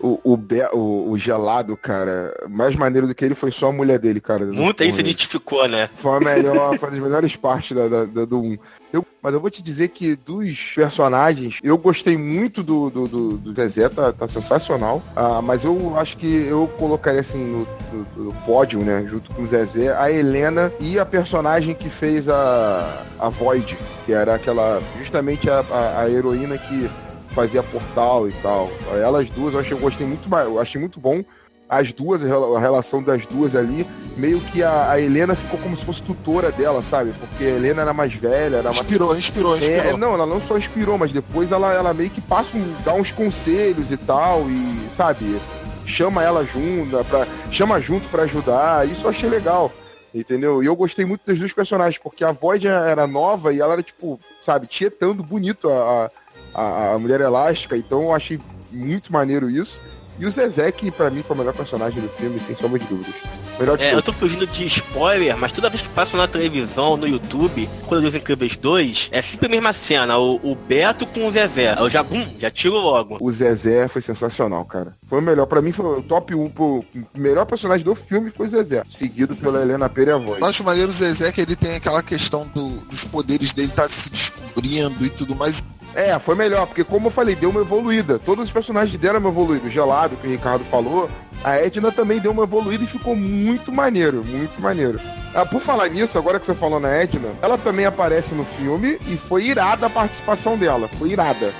[0.00, 0.38] o, o,
[0.72, 4.44] o, o, gelado, cara, mais maneiro do que ele foi só a mulher dele, cara.
[4.46, 5.88] Muita aí se identificou, né?
[5.96, 8.56] Foi a melhor, foi uma das melhores partes da, da, da do 1.
[8.92, 13.36] Eu, mas eu vou te dizer que dos personagens, eu gostei muito do, do, do,
[13.38, 15.02] do Zezé, tá, tá sensacional.
[15.16, 19.04] Ah, mas eu acho que eu colocaria assim no, no, no, pódio, né?
[19.08, 24.12] Junto com o Zezé, a Helena e a personagem que fez a, a Void, que
[24.12, 24.80] era aquela.
[24.98, 26.88] justamente a, a, a heroína que
[27.34, 28.70] fazia portal e tal.
[28.92, 31.22] Elas duas eu achei, eu gostei muito, eu achei muito bom.
[31.68, 35.84] As duas, a relação das duas ali, meio que a, a, Helena ficou como se
[35.84, 37.12] fosse tutora dela, sabe?
[37.18, 39.18] Porque a Helena era mais velha, era inspirou, mais...
[39.18, 39.94] inspirou, inspirou.
[39.94, 42.92] É, não, ela não só inspirou, mas depois ela, ela meio que passa, um, dá
[42.92, 45.40] uns conselhos e tal, e, sabe,
[45.86, 48.86] chama ela junto, pra, chama junto para ajudar.
[48.86, 49.72] Isso eu achei legal.
[50.14, 50.62] Entendeu?
[50.62, 53.82] E eu gostei muito das duas personagens, porque a voz era nova e ela era,
[53.82, 56.10] tipo, sabe, tietando bonito a, a
[56.54, 58.38] a, a Mulher Elástica, então eu achei
[58.70, 59.80] muito maneiro isso.
[60.18, 62.86] E o Zezé, que pra mim foi o melhor personagem do filme, sem sombra de
[62.86, 63.14] dúvidas.
[63.58, 66.96] Melhor de é, eu tô fugindo de spoiler, mas toda vez que passa na televisão,
[66.96, 71.04] no YouTube, quando eu Os Incríveis 2, é sempre a mesma cena, o, o Beto
[71.06, 71.76] com o Zezé.
[71.78, 73.18] Eu já, bum, já tiro logo.
[73.20, 74.96] O Zezé foi sensacional, cara.
[75.08, 76.84] Foi o melhor, pra mim foi o top 1, o
[77.16, 80.40] melhor personagem do filme foi o Zezé, seguido pela Helena Perevoz.
[80.40, 83.88] Eu acho maneiro o Zezé que ele tem aquela questão do, dos poderes dele tá
[83.88, 85.62] se descobrindo e tudo mais.
[85.94, 88.18] É, foi melhor, porque como eu falei, deu uma evoluída.
[88.18, 89.66] Todos os personagens deram uma evoluída.
[89.66, 91.08] O Gelado, que o Ricardo falou,
[91.44, 95.00] a Edna também deu uma evoluída e ficou muito maneiro, muito maneiro.
[95.34, 98.98] Ah, por falar nisso, agora que você falou na Edna, ela também aparece no filme
[99.06, 100.88] e foi irada a participação dela.
[100.98, 101.52] Foi irada.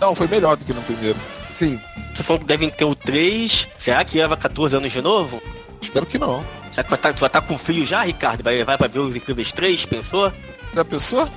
[0.00, 1.18] Não, foi melhor do que no primeiro.
[1.52, 1.80] Sim.
[2.14, 3.68] Você falou que devem ter o 3.
[3.76, 5.42] Será que leva 14 anos de novo?
[5.80, 6.44] Espero que não.
[6.70, 8.42] Será que vai estar, tá, vai estar tá com frio já, Ricardo?
[8.42, 10.32] Vai levar pra ver os Incríveis 3, pensou?
[10.74, 11.28] Já pensou?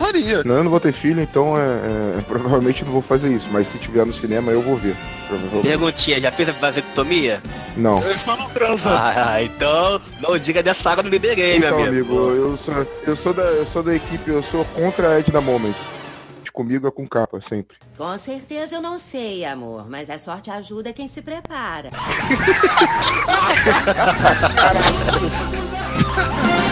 [0.00, 0.42] Faria.
[0.44, 3.46] Não, eu não vou ter filho, então é, é, provavelmente não vou fazer isso.
[3.52, 4.96] Mas se tiver no cinema, eu vou ver.
[5.62, 7.42] Perguntinha, já fez a vasectomia?
[7.76, 7.98] Não.
[7.98, 8.90] Ele só não transa.
[8.90, 11.88] Ah, então não diga dessa água do Game, então, amigo.
[11.88, 15.40] amigo eu, sou, eu, sou da, eu sou da equipe, eu sou contra a Edna
[15.40, 15.74] Moment.
[16.52, 17.76] Comigo é com capa, sempre.
[17.96, 21.90] Com certeza eu não sei, amor, mas a sorte ajuda quem se prepara.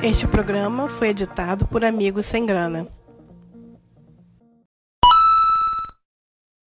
[0.00, 2.86] Este programa foi editado por Amigos Sem Grana.